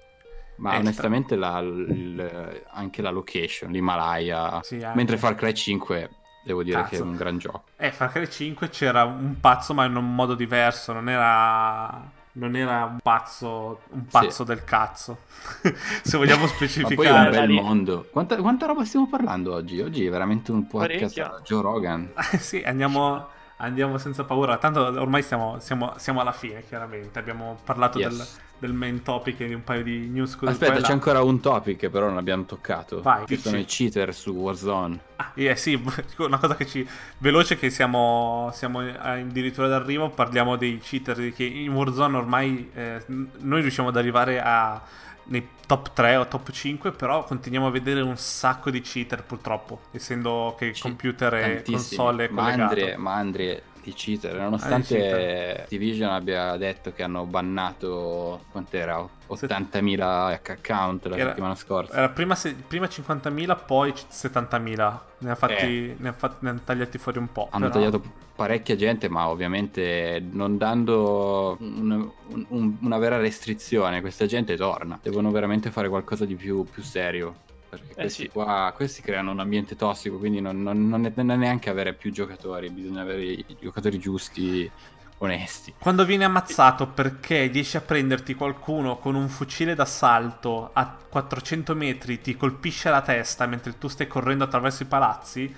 ma 0.57 0.71
Extra. 0.71 0.87
onestamente 0.87 1.37
la, 1.37 1.59
il, 1.59 2.64
anche 2.71 3.03
la 3.03 3.11
location, 3.11 3.71
l'Himalaya, 3.71 4.61
sì, 4.62 4.85
mentre 4.95 5.16
Far 5.16 5.35
Cry 5.35 5.53
5 5.53 6.11
Devo 6.47 6.62
dire 6.62 6.77
Cazzo. 6.77 6.90
che 6.90 6.97
è 6.99 7.01
un 7.01 7.16
gran 7.16 7.38
gioco. 7.38 7.64
Eh, 7.77 7.90
Far 7.90 8.12
Cry 8.12 8.29
5 8.29 8.69
c'era 8.69 9.03
un 9.03 9.40
pazzo, 9.40 9.75
ma 9.75 9.85
in 9.85 9.97
un 9.97 10.14
modo 10.14 10.37
diverso. 10.37 10.92
Non 10.92 11.09
era. 11.09 12.14
Non 12.33 12.55
era 12.55 12.85
un 12.85 12.99
pazzo, 13.03 13.81
un 13.88 14.07
pazzo 14.07 14.45
sì. 14.45 14.45
del 14.45 14.62
cazzo. 14.62 15.23
Se 16.05 16.16
vogliamo 16.16 16.47
specificare. 16.47 16.95
ma 16.95 17.03
poi 17.03 17.07
è 17.07 17.40
un 17.40 17.47
bel 17.47 17.51
mondo. 17.51 18.07
Quanta, 18.12 18.37
quanta, 18.37 18.66
roba 18.66 18.85
stiamo 18.85 19.09
parlando 19.09 19.55
oggi? 19.55 19.81
Oggi 19.81 20.07
è 20.07 20.11
veramente 20.11 20.53
un 20.53 20.69
podcast 20.69 21.40
Joe 21.42 21.62
Rogan. 21.62 22.12
sì, 22.38 22.62
andiamo 22.64 23.27
andiamo 23.57 23.99
senza 23.99 24.23
paura. 24.23 24.57
Tanto 24.59 24.83
ormai 24.83 25.23
siamo, 25.23 25.59
siamo, 25.59 25.95
siamo, 25.97 26.21
alla 26.21 26.33
fine, 26.33 26.62
chiaramente. 26.64 27.19
Abbiamo 27.19 27.59
parlato 27.64 27.99
yes. 27.99 28.16
del, 28.16 28.27
del 28.59 28.73
main 28.73 29.03
topic 29.03 29.40
e 29.40 29.47
di 29.47 29.55
un 29.55 29.64
paio 29.64 29.83
di 29.83 30.09
news 30.09 30.37
così. 30.37 30.53
Aspetta, 30.53 30.81
c'è 30.81 30.92
ancora 30.92 31.23
un 31.23 31.40
topic 31.40 31.88
però 31.88 32.09
non 32.09 32.19
abbiamo 32.19 32.45
toccato. 32.45 33.03
Vai, 33.03 33.27
Ci 33.27 33.37
sono 33.37 33.59
i 33.59 33.64
cheater 33.64 34.14
su 34.14 34.33
Warzone. 34.33 34.99
Ah, 35.16 35.33
eh 35.35 35.57
sì, 35.57 35.81
una 36.19 36.38
cosa 36.38 36.55
che 36.57 36.66
ci... 36.66 36.87
Veloce 37.19 37.57
che 37.57 37.71
siamo, 37.71 38.51
siamo 38.53 38.81
addirittura 38.81 39.69
d'arrivo, 39.69 40.11
parliamo 40.11 40.57
dei 40.57 40.79
cheater 40.79 41.33
che 41.33 41.45
in 41.45 41.73
Warzone 41.73 42.16
ormai 42.16 42.71
eh, 42.75 43.03
noi 43.07 43.61
riusciamo 43.61 43.88
ad 43.88 43.97
arrivare 43.97 44.40
a 44.40 44.83
nei 45.29 45.49
top 45.66 45.92
3 45.92 46.16
o 46.16 46.27
top 46.27 46.51
5, 46.51 46.92
però 46.92 47.25
continuiamo 47.25 47.66
a 47.66 47.71
vedere 47.71 48.01
un 48.01 48.16
sacco 48.16 48.71
di 48.71 48.81
cheater 48.81 49.25
purtroppo, 49.25 49.81
essendo 49.90 50.55
che 50.59 50.75
computer 50.79 51.35
e 51.35 51.62
console 51.64 52.29
ma 52.29 52.47
Andre, 52.47 52.97
ma 52.97 53.14
Andre 53.14 53.62
di 53.87 53.92
cheater, 53.92 54.35
nonostante 54.35 55.59
ah, 55.59 55.62
Activision 55.62 56.11
abbia 56.11 56.57
detto 56.57 56.92
che 56.92 57.05
hanno 57.05 57.25
bannato 57.25 58.46
quant'era 58.51 59.09
80.000 59.29 60.01
account 60.01 61.07
la 61.07 61.16
era, 61.16 61.29
settimana 61.29 61.55
scorsa. 61.55 61.94
Era 61.94 62.09
prima, 62.09 62.35
se, 62.35 62.55
prima 62.55 62.87
50.000, 62.87 63.59
poi 63.64 63.92
70.000. 63.92 64.99
Ne 65.18 65.31
ha, 65.31 65.35
fatti, 65.37 65.90
eh. 65.90 65.96
ne, 65.96 66.09
ha 66.09 66.12
fatti, 66.12 66.37
ne 66.40 66.51
ha 66.51 66.61
tagliati 66.62 66.99
fuori 66.99 67.18
un 67.18 67.31
po'. 67.31 67.49
Hanno 67.51 67.68
però... 67.68 67.79
tagliato 67.79 68.03
parecchia 68.35 68.75
gente, 68.75 69.09
ma 69.09 69.29
ovviamente 69.29 70.22
non 70.31 70.59
dando 70.59 71.57
un, 71.61 72.11
un, 72.49 72.77
una 72.81 72.99
vera 72.99 73.18
restrizione, 73.18 74.01
questa 74.01 74.27
gente 74.27 74.57
torna. 74.57 74.99
Devono 75.01 75.31
veramente 75.31 75.70
fare 75.70 75.88
qualcosa 75.88 76.25
di 76.25 76.35
più, 76.35 76.64
più 76.64 76.83
serio. 76.83 77.44
Perché 77.68 77.90
eh 77.90 77.94
questi 77.94 78.22
sì. 78.22 78.29
qua 78.29 78.72
questi 78.74 79.02
creano 79.02 79.33
un 79.33 79.40
ambiente 79.40 79.76
tossico, 79.76 80.18
quindi 80.18 80.40
non, 80.40 80.62
non, 80.62 80.88
non, 80.88 81.05
è, 81.07 81.12
non 81.14 81.31
è 81.31 81.37
neanche 81.37 81.70
avere 81.70 81.94
più 81.94 82.12
giocatori, 82.12 82.70
bisogna 82.70 83.02
avere 83.02 83.22
i 83.24 83.57
giocatori 83.61 83.98
giusti 83.98 84.70
onesti. 85.18 85.74
Quando 85.79 86.05
vieni 86.05 86.24
ammazzato 86.24 86.88
perché 86.88 87.46
riesci 87.46 87.76
a 87.76 87.81
prenderti 87.81 88.35
qualcuno 88.35 88.98
con 88.98 89.14
un 89.14 89.29
fucile 89.29 89.74
d'assalto 89.74 90.70
a 90.72 90.96
400 91.09 91.74
metri, 91.74 92.20
ti 92.20 92.37
colpisce 92.37 92.90
la 92.90 93.02
testa 93.02 93.46
mentre 93.46 93.79
tu 93.79 93.88
stai 93.88 94.07
correndo 94.07 94.44
attraverso 94.44 94.83
i 94.83 94.87
palazzi, 94.87 95.55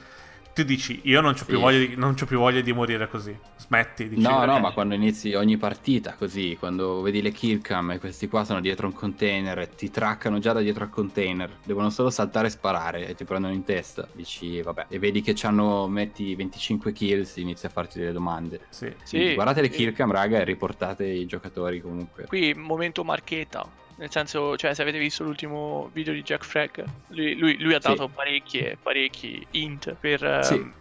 tu 0.59 0.65
dici 0.65 1.01
io 1.05 1.21
non 1.21 1.31
ho 1.31 1.45
più, 1.45 1.69
sì. 1.69 2.25
più, 2.27 2.39
voglia 2.39 2.61
di 2.61 2.73
morire 2.73 3.09
così. 3.09 3.37
Smetti 3.57 4.09
di 4.09 4.21
no 4.21 4.45
no 4.45 4.59
ma 4.59 4.73
quando 4.73 4.95
inizi 4.95 5.35
ogni 5.35 5.57
partita 5.57 6.15
così 6.15 6.57
quando 6.59 7.01
vedi 7.01 7.23
le 7.23 7.31
killcam 7.31 7.93
e 7.93 7.99
questi 7.99 8.29
qua 8.29 8.45
sono 8.45 8.61
dietro 8.61 8.87
un 8.87 8.93
container 8.93 9.59
e 9.59 9.69
ti 9.75 9.91
traccano 9.91 10.39
già 10.39 10.53
da 10.53 10.61
dietro 10.61 10.85
al 10.85 10.91
container 10.91 11.51
devono 11.65 11.91
solo 11.91 12.11
saltare 12.11 12.49
e 12.49 12.51
sparare 12.51 13.07
e 13.07 13.15
ti 13.15 13.25
prendono 13.25 13.53
in 13.55 13.65
testa 13.65 14.09
dici 14.13 14.61
vabbè. 14.61 14.87
E 14.89 14.99
vedi 14.99 15.21
che 15.21 15.37
hanno 15.43 15.87
metti 15.87 16.35
25 16.35 16.93
kills 16.93 17.37
inizi 17.37 17.67
a 17.67 17.69
farti 17.69 17.99
delle 17.99 18.13
domande. 18.13 18.61
Sì. 18.71 18.93
sì. 19.05 19.35
guardate 19.35 19.61
le 19.61 19.69
killcam 19.69 20.11
raga 20.11 20.39
e 20.39 20.45
riportate 20.45 21.07
i 21.07 21.27
giocatori 21.27 21.81
comunque. 21.81 22.27
Qui 22.27 22.55
momento 22.55 23.05
marchetta 23.05 23.87
nel 23.99 24.11
senso, 24.11 24.57
cioè, 24.57 24.75
se 24.75 24.83
avete 24.83 24.99
visto 24.99 25.25
l'ultimo 25.25 25.91
video 25.93 26.13
di 26.13 26.23
Jack 26.23 26.45
Frag, 26.45 26.85
lui, 27.09 27.37
lui, 27.37 27.59
lui 27.59 27.75
ha 27.75 27.81
dato 27.81 28.07
sì. 28.07 28.13
parecchie, 28.15 28.79
parecchi 28.81 29.45
int 29.53 29.93
per, 29.95 30.45
sì. 30.45 30.55
um, 30.55 30.73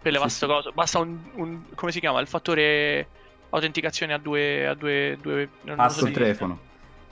per 0.00 0.12
le 0.12 0.18
vaste 0.18 0.46
sì, 0.46 0.50
cose. 0.50 0.70
Basta 0.72 0.98
un, 0.98 1.18
un, 1.34 1.62
come 1.74 1.92
si 1.92 2.00
chiama? 2.00 2.20
Il 2.20 2.26
fattore 2.26 3.06
autenticazione 3.50 4.14
a 4.14 4.18
due... 4.18 4.66
A 4.66 4.74
due, 4.74 5.18
due 5.20 5.48
non 5.62 5.80
ah, 5.80 5.90
so 5.90 6.10
telefono. 6.10 6.58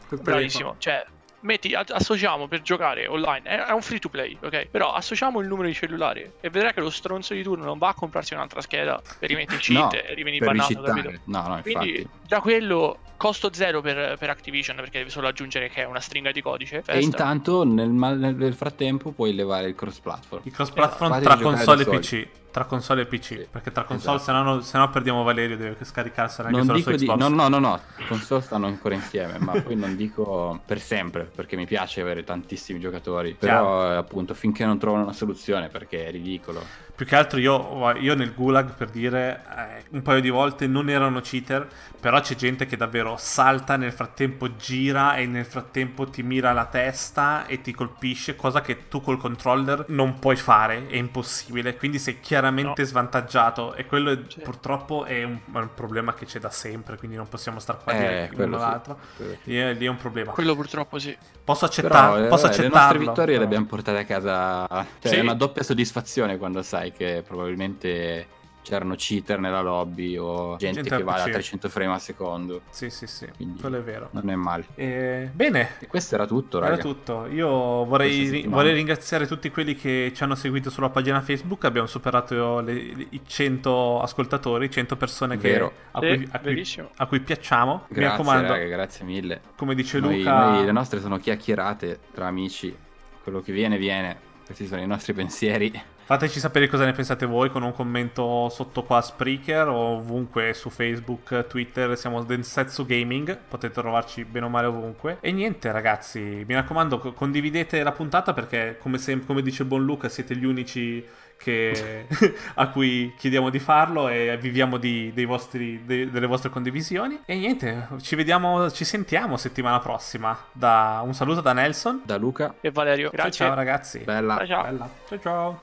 Bravissimo. 0.08 0.76
Cioè, 0.78 1.04
metti, 1.40 1.74
associamo 1.74 2.48
per 2.48 2.62
giocare 2.62 3.06
online, 3.06 3.42
è, 3.42 3.70
un 3.72 3.82
free 3.82 3.98
to 3.98 4.08
play, 4.08 4.38
ok? 4.40 4.68
Però 4.70 4.94
associamo 4.94 5.40
il 5.40 5.46
numero 5.46 5.68
di 5.68 5.74
cellulare 5.74 6.36
e 6.40 6.48
vedrai 6.48 6.72
che 6.72 6.80
lo 6.80 6.90
stronzo 6.90 7.34
di 7.34 7.42
turno 7.42 7.64
non 7.64 7.76
va 7.76 7.88
a 7.88 7.94
comprarsi 7.94 8.32
un'altra 8.32 8.62
scheda 8.62 9.00
per 9.18 9.28
cheat 9.28 9.68
no, 9.68 9.92
e 9.92 10.14
rimani 10.14 10.38
bannato? 10.38 10.80
No, 11.24 11.48
no, 11.48 11.60
Quindi 11.60 11.98
infatti. 11.98 12.08
già 12.26 12.40
quello 12.40 12.98
costo 13.20 13.52
zero 13.52 13.82
per, 13.82 14.16
per, 14.18 14.30
Activision 14.30 14.76
perché 14.76 14.96
devi 14.96 15.10
solo 15.10 15.28
aggiungere 15.28 15.68
che 15.68 15.82
è 15.82 15.84
una 15.84 16.00
stringa 16.00 16.32
di 16.32 16.40
codice. 16.40 16.76
Festa. 16.76 16.92
E 16.92 17.02
intanto 17.02 17.64
nel, 17.64 17.90
nel, 17.90 18.54
frattempo 18.54 19.10
puoi 19.10 19.34
levare 19.34 19.68
il 19.68 19.74
cross 19.74 19.98
platform. 19.98 20.40
Il 20.46 20.52
cross 20.52 20.70
platform 20.70 21.12
esatto. 21.12 21.24
tra 21.24 21.36
console 21.38 21.82
e 21.82 21.98
PC. 21.98 22.26
Tra 22.50 22.64
console 22.64 23.02
e 23.02 23.06
PC, 23.06 23.24
sì, 23.24 23.46
perché 23.50 23.70
tra 23.70 23.84
console 23.84 24.16
esatto. 24.16 24.38
se, 24.38 24.44
no, 24.44 24.60
se 24.60 24.78
no 24.78 24.90
perdiamo 24.90 25.22
Valerio, 25.22 25.56
deve 25.56 25.76
scaricarsela 25.84 26.48
anche 26.48 26.58
non 26.58 26.66
solo 26.66 26.78
su 26.78 26.90
Xbox. 26.90 27.16
Di... 27.16 27.20
No, 27.20 27.28
no, 27.28 27.48
no, 27.48 27.58
no, 27.58 27.80
console 28.08 28.40
stanno 28.40 28.66
ancora 28.66 28.94
insieme, 28.94 29.38
ma 29.38 29.52
poi 29.60 29.76
non 29.76 29.94
dico 29.96 30.60
per 30.66 30.80
sempre, 30.80 31.24
perché 31.24 31.56
mi 31.56 31.66
piace 31.66 32.00
avere 32.00 32.24
tantissimi 32.24 32.80
giocatori, 32.80 33.36
però 33.38 33.92
eh, 33.92 33.96
appunto 33.96 34.34
finché 34.34 34.64
non 34.64 34.78
trovano 34.78 35.04
una 35.04 35.12
soluzione, 35.12 35.68
perché 35.68 36.06
è 36.06 36.10
ridicolo. 36.10 36.88
Più 37.00 37.08
che 37.08 37.16
altro 37.16 37.38
io, 37.38 37.92
io 37.98 38.14
nel 38.14 38.34
gulag, 38.34 38.74
per 38.74 38.90
dire, 38.90 39.42
eh, 39.56 39.84
un 39.92 40.02
paio 40.02 40.20
di 40.20 40.28
volte 40.28 40.66
non 40.66 40.90
erano 40.90 41.20
cheater, 41.20 41.66
però 41.98 42.20
c'è 42.20 42.34
gente 42.34 42.66
che 42.66 42.76
davvero 42.76 43.16
salta, 43.16 43.76
nel 43.76 43.92
frattempo 43.92 44.54
gira 44.56 45.16
e 45.16 45.24
nel 45.24 45.46
frattempo 45.46 46.04
ti 46.04 46.22
mira 46.22 46.52
la 46.52 46.66
testa 46.66 47.46
e 47.46 47.62
ti 47.62 47.72
colpisce, 47.72 48.36
cosa 48.36 48.60
che 48.60 48.88
tu 48.88 49.00
col 49.00 49.16
controller 49.16 49.86
non 49.88 50.18
puoi 50.18 50.36
fare, 50.36 50.88
è 50.88 50.96
impossibile, 50.96 51.74
quindi 51.74 51.98
sei 51.98 52.20
chiaramente 52.40 52.82
no. 52.82 52.88
svantaggiato 52.88 53.74
e 53.74 53.86
quello 53.86 54.10
è, 54.10 54.16
purtroppo 54.42 55.04
è 55.04 55.22
un, 55.22 55.38
è 55.52 55.58
un, 55.58 55.74
problema 55.74 56.14
che 56.14 56.24
c'è 56.24 56.38
da 56.38 56.50
sempre, 56.50 56.96
quindi 56.96 57.16
non 57.16 57.28
possiamo 57.28 57.60
star 57.60 57.82
qua 57.82 57.92
a 57.92 57.96
dire 57.96 58.30
eh, 58.32 58.42
uno 58.42 58.56
l'altro. 58.56 58.98
Lì, 59.44 59.56
è, 59.56 59.74
lì 59.74 59.84
è 59.84 59.88
un 59.88 59.96
problema. 59.96 60.32
Quello 60.32 60.54
purtroppo 60.54 60.98
sì. 60.98 61.16
Posso 61.44 61.66
accettare, 61.66 62.16
Però, 62.16 62.28
posso 62.28 62.46
eh, 62.46 62.48
accettarlo. 62.48 62.74
Le 62.74 62.80
nostre 62.80 62.98
vittorie 62.98 63.38
le 63.38 63.44
abbiamo 63.44 63.66
portate 63.66 63.98
a 63.98 64.04
casa, 64.04 64.66
cioè 65.00 65.12
sì. 65.12 65.14
è 65.16 65.20
una 65.20 65.34
doppia 65.34 65.62
soddisfazione 65.62 66.38
quando 66.38 66.62
sai 66.62 66.92
che 66.92 67.22
probabilmente 67.26 68.38
c'erano 68.62 68.94
cheater 68.94 69.38
nella 69.38 69.60
lobby 69.60 70.16
o 70.16 70.56
gente, 70.56 70.82
gente 70.82 70.96
che 70.96 71.02
va 71.02 71.14
a 71.14 71.24
300 71.24 71.68
frame 71.68 71.92
al 71.92 72.00
secondo. 72.00 72.62
Sì, 72.70 72.90
sì, 72.90 73.06
sì, 73.06 73.28
Quindi 73.36 73.60
quello 73.60 73.78
è 73.78 73.82
vero. 73.82 74.08
Non 74.12 74.28
è 74.30 74.34
male. 74.34 74.66
Eh, 74.74 75.30
bene. 75.32 75.70
E 75.78 75.86
questo 75.86 76.14
era 76.14 76.26
tutto, 76.26 76.58
raga. 76.58 76.74
Era 76.74 76.82
tutto. 76.82 77.26
Io 77.26 77.48
vorrei, 77.84 78.28
ri- 78.28 78.46
vorrei, 78.46 78.74
ringraziare 78.74 79.26
tutti 79.26 79.50
quelli 79.50 79.74
che 79.74 80.12
ci 80.14 80.22
hanno 80.22 80.34
seguito 80.34 80.70
sulla 80.70 80.90
pagina 80.90 81.20
Facebook. 81.20 81.64
Abbiamo 81.64 81.86
superato 81.86 82.60
le, 82.60 82.72
i 82.72 83.20
100 83.26 84.00
ascoltatori, 84.00 84.70
100 84.70 84.96
persone 84.96 85.38
che, 85.38 85.60
a, 85.60 85.70
cui, 85.98 86.28
a, 86.30 86.38
cui, 86.38 86.88
a, 86.96 87.06
cui, 87.06 87.20
piacciamo. 87.20 87.84
Grazie, 87.88 88.02
Mi 88.02 88.04
raccomando. 88.04 88.52
Raga, 88.52 88.66
grazie 88.66 89.04
mille. 89.04 89.40
Come 89.56 89.74
dice 89.74 89.98
noi, 90.00 90.18
Luca... 90.18 90.50
Noi, 90.50 90.64
le 90.64 90.72
nostre 90.72 91.00
sono 91.00 91.18
chiacchierate 91.18 91.98
tra 92.12 92.26
amici. 92.26 92.76
Quello 93.22 93.40
che 93.40 93.52
viene, 93.52 93.78
viene. 93.78 94.28
Questi 94.44 94.66
sono 94.66 94.82
i 94.82 94.86
nostri 94.86 95.12
pensieri. 95.12 95.98
Fateci 96.10 96.40
sapere 96.40 96.66
cosa 96.66 96.84
ne 96.84 96.90
pensate 96.90 97.24
voi 97.24 97.50
con 97.50 97.62
un 97.62 97.72
commento 97.72 98.48
sotto 98.48 98.82
qua 98.82 98.96
a 98.96 99.00
Spreaker 99.00 99.68
o 99.68 99.98
ovunque 99.98 100.54
su 100.54 100.68
Facebook, 100.68 101.46
Twitter, 101.46 101.96
siamo 101.96 102.24
Densetsu 102.24 102.84
Gaming, 102.84 103.38
potete 103.46 103.74
trovarci 103.74 104.24
bene 104.24 104.46
o 104.46 104.48
male 104.48 104.66
ovunque. 104.66 105.18
E 105.20 105.30
niente 105.30 105.70
ragazzi, 105.70 106.44
mi 106.44 106.54
raccomando 106.54 106.98
condividete 106.98 107.80
la 107.84 107.92
puntata 107.92 108.32
perché 108.32 108.76
come, 108.80 108.98
sem- 108.98 109.24
come 109.24 109.40
dice 109.40 109.64
buon 109.64 109.84
Luca 109.84 110.08
siete 110.08 110.34
gli 110.34 110.44
unici 110.44 111.06
che, 111.36 112.08
a 112.54 112.68
cui 112.70 113.14
chiediamo 113.16 113.48
di 113.48 113.60
farlo 113.60 114.08
e 114.08 114.36
viviamo 114.36 114.78
di, 114.78 115.12
vostri, 115.24 115.84
de, 115.84 116.10
delle 116.10 116.26
vostre 116.26 116.50
condivisioni. 116.50 117.20
E 117.24 117.36
niente, 117.36 117.86
ci 118.00 118.16
vediamo, 118.16 118.68
ci 118.72 118.84
sentiamo 118.84 119.36
settimana 119.36 119.78
prossima. 119.78 120.36
Da, 120.50 121.02
un 121.04 121.14
saluto 121.14 121.40
da 121.40 121.52
Nelson, 121.52 122.02
da 122.04 122.16
Luca 122.16 122.56
e 122.60 122.72
Valerio. 122.72 123.10
Grazie. 123.10 123.30
Ciao, 123.30 123.46
ciao 123.46 123.54
ragazzi. 123.54 123.98
Bella. 124.00 124.38
Ciao, 124.38 124.46
ciao. 124.46 124.62
Bella. 124.64 124.90
ciao 125.06 125.20
ciao. 125.20 125.62